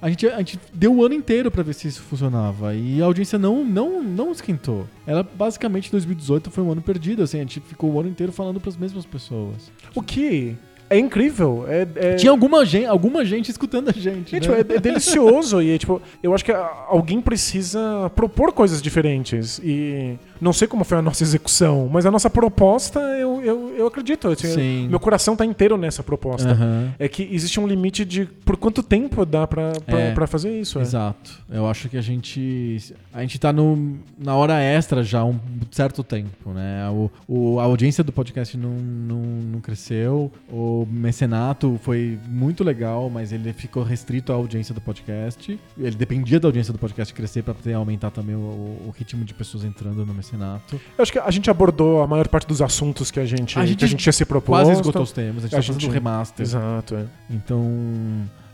[0.00, 2.74] a, gente, a gente deu o ano inteiro pra ver se isso funcionava.
[2.74, 4.84] E a audiência não, não, não esquentou.
[5.06, 7.22] Ela, basicamente, 2018 foi um ano perdido.
[7.22, 9.70] Assim, a gente ficou o ano inteiro falando pras mesmas pessoas.
[9.94, 10.56] O que
[10.92, 11.64] é incrível.
[11.68, 14.30] É, é- Tinha alguma gente, alguma gente escutando a gente.
[14.30, 14.56] Gente, né?
[14.58, 20.18] é, é delicioso e é, tipo, eu acho que alguém precisa propor coisas diferentes e
[20.42, 24.28] não sei como foi a nossa execução, mas a nossa proposta eu, eu, eu acredito.
[24.28, 24.88] assim, Sim.
[24.88, 26.50] Meu coração tá inteiro nessa proposta.
[26.50, 26.92] Aham.
[26.98, 30.26] É que existe um limite de por quanto tempo dá pra, É.
[30.26, 30.78] fazer isso.
[30.78, 30.82] é.
[30.82, 31.40] Exato.
[31.50, 32.94] Eu acho que a gente.
[33.12, 35.38] A gente tá no, na hora extra já há um
[35.70, 36.88] certo tempo, né?
[36.90, 40.30] O, o- a audiência do podcast não, não, não cresceu.
[40.50, 45.58] O mecenato foi muito legal, mas ele ficou restrito à audiência do podcast.
[45.78, 49.64] Ele dependia da audiência do podcast crescer para aumentar também o, o ritmo de pessoas
[49.64, 50.31] entrando no mecenato.
[50.98, 53.66] Eu acho que a gente abordou a maior parte dos assuntos que a gente, A
[53.66, 54.64] gente que a gente tinha se proposto.
[54.64, 56.42] Quase esgotou os temas, a gente A tá fazendo gente- um remaster.
[56.44, 57.04] Exato, é.
[57.30, 57.62] Então,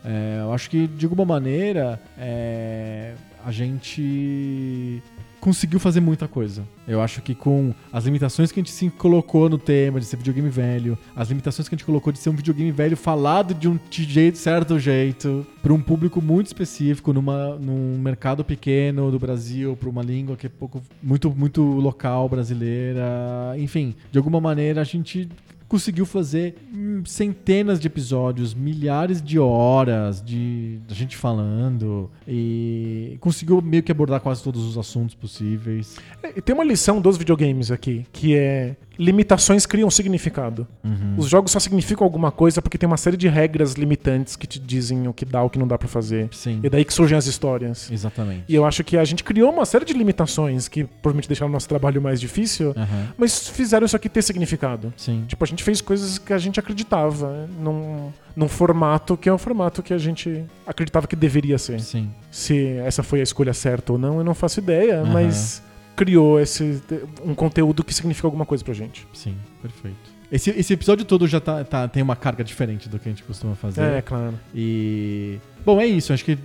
[0.04, 3.14] é, eu acho que de alguma maneira é,
[3.44, 5.02] a gente
[5.40, 6.62] conseguiu fazer muita coisa.
[6.86, 10.16] Eu acho que com as limitações que a gente se colocou no tema de ser
[10.16, 13.68] videogame velho, as limitações que a gente colocou de ser um videogame velho falado de
[13.68, 19.76] um jeito, certo jeito, para um público muito específico, numa, num mercado pequeno do Brasil,
[19.76, 24.84] para uma língua que é pouco, muito, muito local brasileira, enfim, de alguma maneira a
[24.84, 25.28] gente
[25.68, 26.56] conseguiu fazer
[27.04, 34.42] centenas de episódios, milhares de horas de gente falando e conseguiu meio que abordar quase
[34.42, 35.96] todos os assuntos possíveis.
[36.34, 40.66] E tem uma lição dos videogames aqui, que é limitações criam significado.
[41.16, 44.58] Os jogos só significam alguma coisa porque tem uma série de regras limitantes que te
[44.58, 46.28] dizem o que dá, o que não dá pra fazer.
[46.32, 47.90] Sim, E daí que surgem as histórias.
[47.90, 48.44] exatamente.
[48.48, 51.52] E eu acho que a gente criou uma série de limitações que provavelmente deixaram o
[51.52, 54.92] nosso trabalho mais difícil, Aham, mas fizeram isso aqui ter significado.
[54.96, 55.24] Sim.
[55.28, 59.38] Tipo, a gente fez coisas que a gente acreditava, num, num formato que é o
[59.38, 61.80] formato que a gente acreditava que deveria ser.
[61.80, 62.10] Sim.
[62.30, 65.12] Se essa foi a escolha certa ou não, eu não faço ideia, Aham.
[65.12, 65.62] mas
[65.98, 66.80] criou esse
[67.24, 69.04] um conteúdo que significa alguma coisa pra gente.
[69.12, 69.96] Sim, perfeito.
[70.30, 73.24] Esse, esse episódio todo já tá, tá- tem uma carga diferente do que a gente
[73.24, 73.80] costuma fazer.
[73.82, 74.34] É, claro.
[74.54, 75.38] E.
[75.66, 76.12] Bom, é isso.
[76.12, 76.38] Acho que.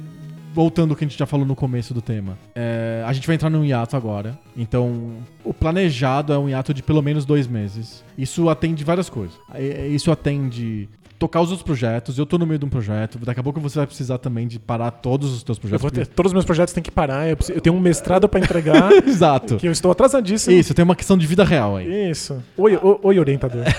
[0.53, 2.37] Voltando ao que a gente já falou no começo do tema.
[2.55, 4.37] é, a gente vai entrar num hiato agora.
[4.55, 8.03] Então, o planejado é um hiato de pelo menos dois meses.
[8.17, 9.35] Isso atende várias coisas.
[9.53, 10.87] É, Isso atende
[11.19, 12.17] tocar os outros projetos.
[12.17, 13.17] Eu tô no meio de um projeto.
[13.19, 15.81] Daqui a pouco você vai precisar também de parar todos os teus Eu projetos.
[15.81, 17.29] vou ter- todos os meus projetos têm que parar.
[17.29, 19.57] Eu, preciso- eu tenho um mestrado pra entregar, Exato.
[19.57, 20.55] que eu estou atrasadíssimo.
[20.55, 22.09] Isso, tem uma questão de vida real aí.
[22.11, 22.41] Isso.
[22.57, 23.63] Oi, o- oi, orientador.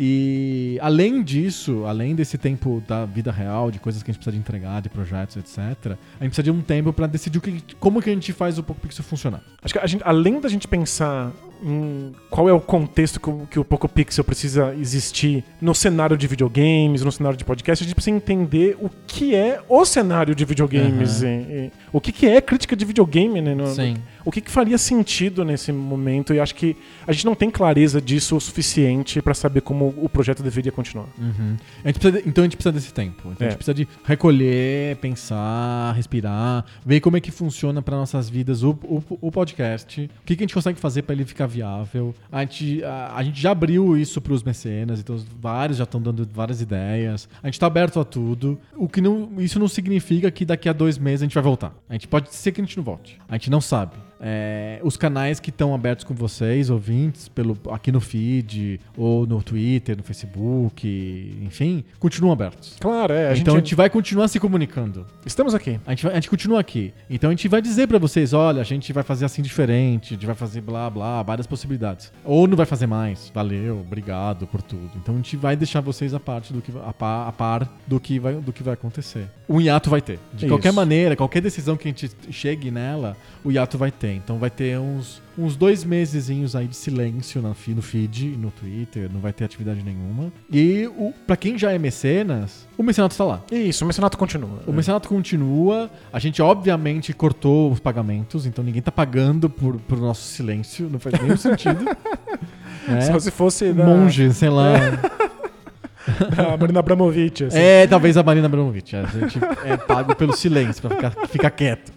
[0.00, 4.32] E além disso, além desse tempo da vida real, de coisas que a gente precisa
[4.36, 5.96] de entregar, de projetos, etc., a gente
[6.30, 8.80] precisa de um tempo pra decidir o que, como que a gente faz o Poco
[8.80, 9.42] Pixel funcionar.
[9.60, 11.32] Acho que gente, além da gente pensar
[11.62, 16.16] em qual é o contexto que o, que o Poco Pixel precisa existir no cenário
[16.16, 20.34] de videogames, no cenário de podcast, a gente precisa entender o que é o cenário
[20.34, 21.22] de videogames.
[21.22, 21.30] Aham.
[21.30, 23.54] e- e o que, que é crítica de videogame, né?
[23.54, 23.96] no- Sim.
[24.28, 26.34] O que, que faria sentido nesse momento?
[26.34, 26.76] E acho que
[27.06, 31.06] a gente não tem clareza disso o suficiente pra saber como o projeto deveria continuar.
[31.18, 31.56] Uhum.
[31.84, 33.22] A de- então a gente precisa desse tempo.
[33.32, 33.50] Então a É.
[33.50, 38.70] gente precisa de recolher, pensar, respirar, ver como é que funciona para nossas vidas o,
[38.84, 42.14] o, o podcast, o que, que a gente consegue fazer para ele ficar viável.
[42.30, 46.00] A gente, a, a gente já abriu isso para os mecenas, então vários já estão
[46.00, 47.28] dando várias ideias.
[47.42, 48.58] A gente está aberto a tudo.
[48.76, 51.72] O que não, isso não significa que daqui a dois meses a gente vai voltar.
[51.88, 53.18] A gente pode ser que a gente não volte.
[53.28, 53.92] A gente não sabe.
[54.20, 59.42] É, os canais que estão abertos com vocês, ouvintes, pelo, aqui no feed, ou no
[59.42, 62.76] Twitter, no Facebook, enfim, continuam abertos.
[62.80, 63.28] Claro, é.
[63.30, 65.06] A então a gente, gente vai continuar se comunicando.
[65.24, 65.78] Estamos aqui.
[65.86, 66.92] A gente, vai- a gente continua aqui.
[67.08, 70.16] Então a gente vai dizer pra vocês: olha, a gente vai fazer assim diferente, a
[70.16, 72.12] gente vai fazer blá blá, várias possibilidades.
[72.24, 73.30] Ou não vai fazer mais.
[73.34, 74.90] Valeu, obrigado por tudo.
[74.96, 77.98] Então a gente vai deixar vocês a parte do que a par, a par do
[78.00, 79.26] que vai do que vai acontecer.
[79.48, 80.18] um hiato vai ter.
[80.32, 80.48] De Isso.
[80.48, 84.07] qualquer maneira, qualquer decisão que a gente chegue nela, o hiato vai ter.
[84.14, 89.20] Então vai ter uns, uns dois mesezinhos aí de silêncio no feed, no Twitter, não
[89.20, 90.32] vai ter atividade nenhuma.
[90.50, 93.42] E o, pra quem já é mecenas, o mecenato tá lá.
[93.50, 94.60] Isso, o mecenato continua.
[94.66, 95.90] O mecenato continua.
[96.12, 100.88] A gente, obviamente, cortou os pagamentos, então ninguém tá pagando por, por nosso silêncio.
[100.90, 101.84] Não faz nenhum sentido.
[102.86, 103.00] né?
[103.02, 104.74] Só se fosse da, Monge, sei lá.
[106.34, 107.44] da Marina Abramovic.
[107.44, 107.58] assim.
[107.58, 108.96] É, talvez a Marina Abramovic.
[108.96, 111.92] A gente é pago pelo silêncio, pra ficar, ficar quieto.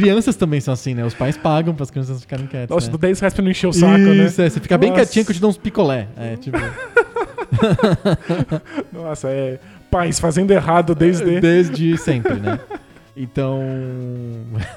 [0.00, 1.04] Crianças também são assim, né?
[1.04, 2.70] Os pais pagam para as crianças ficarem quietas.
[2.70, 2.92] Nossa, né?
[2.92, 4.26] do 10 reais pra não encher o saco, né?
[4.26, 5.02] Isso, é, você fica bem Nossa.
[5.02, 6.08] quietinho que eu te dou uns picolé.
[6.16, 6.58] É, tipo,
[8.92, 9.58] Nossa, é.
[9.90, 11.40] Pais fazendo errado desde.
[11.40, 12.60] desde sempre, né?
[13.20, 13.60] Então,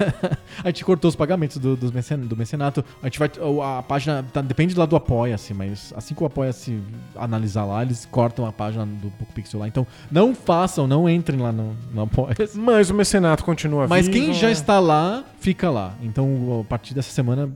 [0.62, 2.84] a gente cortou os pagamentos do, dos mecen- do mecenato.
[3.02, 3.30] A gente vai.
[3.78, 6.80] A página tá- depende lá do Apoia-se, mas assim que o Apoia-se
[7.16, 9.68] analisar lá, eles cortam a página do PocoPixel lá.
[9.68, 12.58] Então, não façam, não entrem lá no, no Apoia-se.
[12.58, 14.52] Mas o mecenato continua Mas vivo, quem já né?
[14.52, 15.94] está lá, fica lá.
[16.02, 17.48] Então, a partir dessa semana,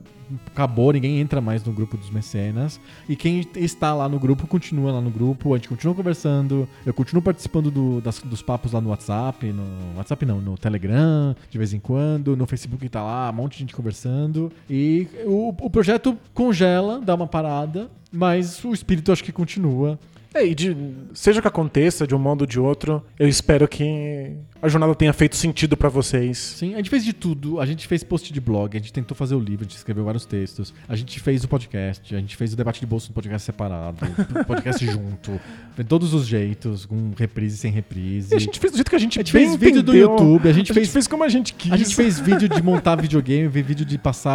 [0.47, 2.81] acabou, ninguém entra mais no grupo dos mecenas.
[3.09, 5.55] E quem está lá no grupo, continua lá no grupo.
[5.55, 6.69] A gente continua conversando.
[6.85, 9.53] Eu continuo participando do- das- dos papos lá no WhatsApp.
[9.53, 12.36] No WhatsApp não, no Telegram, de vez em quando.
[12.36, 14.51] No Facebook tá lá, um monte de gente conversando.
[14.69, 17.89] E o, o projeto congela, dá uma parada.
[18.12, 19.98] Mas o espírito acho que continua.
[20.35, 20.77] É, e de,
[21.15, 24.32] seja o que aconteça, de um modo ou de outro, eu espero que
[24.66, 26.36] a jornada tenha feito sentido pra vocês.
[26.38, 27.60] Sim, a gente fez de tudo.
[27.60, 30.05] A gente fez post de blog, a gente tentou fazer o livro, a gente escreveu
[30.05, 30.74] vários textos.
[30.88, 33.98] A gente fez o podcast, a gente fez o debate de bolso no podcast separado,
[34.47, 35.40] podcast junto,
[35.76, 38.34] de todos os jeitos, com reprise e sem reprise.
[38.34, 39.94] E a gente fez do jeito que a gente, A gente fez vídeo do.
[39.97, 41.72] YouTube, a gente fez- fez como a gente quis.
[41.72, 44.32] A gente fez vídeo de montar videogame, fez vídeo de passar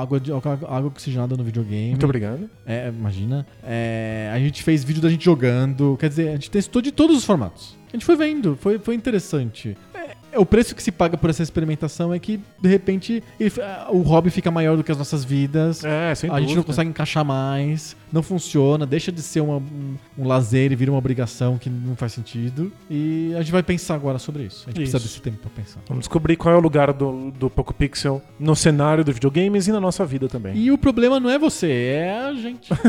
[0.00, 1.90] água, de, água oxigenada no videogame.
[1.90, 2.50] Muito obrigado.
[2.66, 3.46] É, imagina.
[3.62, 5.96] É, a gente fez vídeo da gente jogando.
[5.98, 7.79] Quer dizer, a gente testou de todos os formatos.
[7.92, 9.76] A gente foi vendo, foi, foi interessante.
[10.32, 13.88] É, o preço que se paga por essa experimentação é que, de repente, ele- ah,
[13.90, 15.84] o hobby fica maior do que as nossas vidas.
[15.84, 16.66] É, sem a gente não dúvida.
[16.68, 20.98] consegue encaixar mais, não funciona, deixa de ser uma- um, um lazer e vira uma
[20.98, 22.72] obrigação que não faz sentido.
[22.88, 24.66] E a gente vai pensar agora sobre isso.
[24.68, 24.92] A gente Isso.
[24.92, 25.80] precisa desse tempo pra pensar.
[25.88, 29.72] Vamos descobrir qual é o lugar do, do Poco Pixel no cenário dos videogames e
[29.72, 30.56] na nossa vida também.
[30.56, 31.66] E o problema não é você,
[32.06, 32.70] é a gente.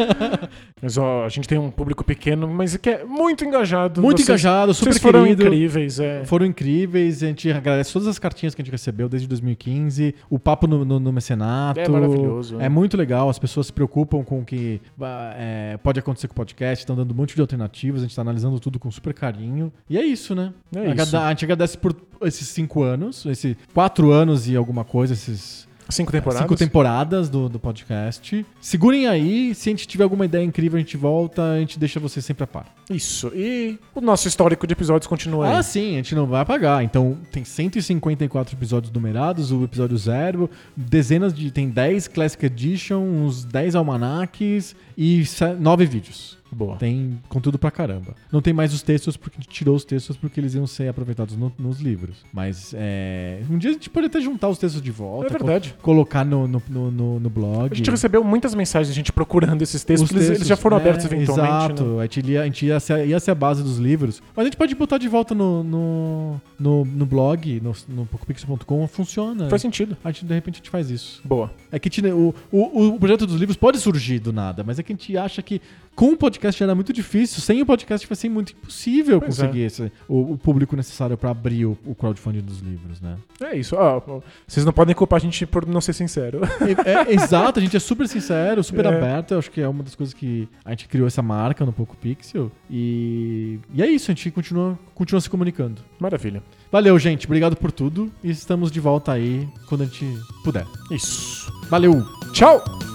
[0.82, 4.00] Mas ó, a gente tem um público pequeno, mas que é muito engajado.
[4.00, 5.42] Muito Vocês- engajado, super Vocês foram querido.
[5.46, 6.24] incríveis, é.
[6.24, 10.38] Foram incríveis, a gente agradece todas as cartinhas que a gente recebeu desde 2015, o
[10.38, 11.78] papo no, no- no mecenato.
[11.80, 12.68] É maravilhoso, É é.
[12.68, 16.36] muito legal, as pessoas se preocupam com o que ah, é, pode acontecer com o
[16.36, 19.72] podcast, estão dando um monte de alternativas, a gente tá analisando tudo com super carinho.
[19.88, 20.52] E é isso, né?
[20.74, 21.16] É Agrada- isso.
[21.16, 26.12] A gente agradece por esses cinco anos, esses quatro anos e alguma coisa, esses Cinco
[26.12, 26.42] temporadas.
[26.42, 28.44] cinco temporadas do, do podcast.
[28.60, 31.98] Segurem aí, se a gente tiver alguma ideia incrível, a gente volta, a gente deixa
[32.00, 32.66] vocês sempre a par.
[32.88, 33.30] Isso.
[33.34, 35.56] E o nosso histórico de episódios continua aí.
[35.56, 36.82] Ah, sim, a gente não vai apagar.
[36.82, 41.50] Então, tem 154 episódios numerados, o episódio zero, dezenas de.
[41.50, 45.24] Tem 10 Classic Edition, uns 10 almanacs e
[45.58, 46.39] 9 vídeos.
[46.52, 46.76] Boa.
[46.76, 48.14] Tem conteúdo pra caramba.
[48.32, 50.88] Não tem mais os textos, porque a gente tirou os textos porque eles iam ser
[50.88, 52.16] aproveitados no- nos livros.
[52.32, 55.26] Mas é, um dia a gente pode até juntar os textos de volta.
[55.26, 55.74] É verdade.
[55.78, 57.72] co- colocar no, no, no, no- no blog.
[57.72, 60.76] A gente recebeu muitas mensagens de gente procurando esses textos, Os eles, eles já foram
[60.76, 61.54] é, abertos eventualmente.
[61.74, 61.98] Exato, né?
[62.00, 64.22] a gente, ia, a gente ia, ser, ia ser a base dos livros.
[64.34, 68.86] Mas a gente pode botar de volta no, no, no, no blog, no, no PocoPixel.com,
[68.88, 69.48] funciona.
[69.48, 69.96] Faz sentido.
[70.04, 71.20] A gente, de repente, a gente faz isso.
[71.24, 71.50] Boa.
[71.70, 74.78] É que a gente- o, o, o projeto dos livros pode surgir do nada, mas
[74.78, 75.60] é que a gente acha que
[75.94, 77.40] com o podcast era muito difícil.
[77.40, 81.30] Sem o podcast vai ser muito impossível Pois conseguir esse- o, o público necessário para
[81.30, 83.16] abrir o, o crowdfunding dos livros, né?
[83.42, 83.76] É isso.
[83.76, 84.00] Ah,
[84.46, 86.40] vocês não podem culpar a gente por não ser sincero.
[86.84, 88.88] É, é, exato, a gente é super sincero, super É.
[88.88, 89.32] aberto.
[89.32, 91.96] Eu acho que é uma das coisas que a gente criou essa marca no Poco
[91.96, 92.50] Pixel.
[92.70, 95.82] E, e é isso, a gente continua, continua se comunicando.
[95.98, 96.42] Maravilha.
[96.72, 97.26] Valeu, gente.
[97.26, 98.10] Obrigado por tudo.
[98.22, 100.06] E estamos de volta aí quando a gente
[100.44, 100.64] puder.
[100.90, 101.52] Isso.
[101.68, 102.04] Valeu!
[102.32, 102.89] Tchau!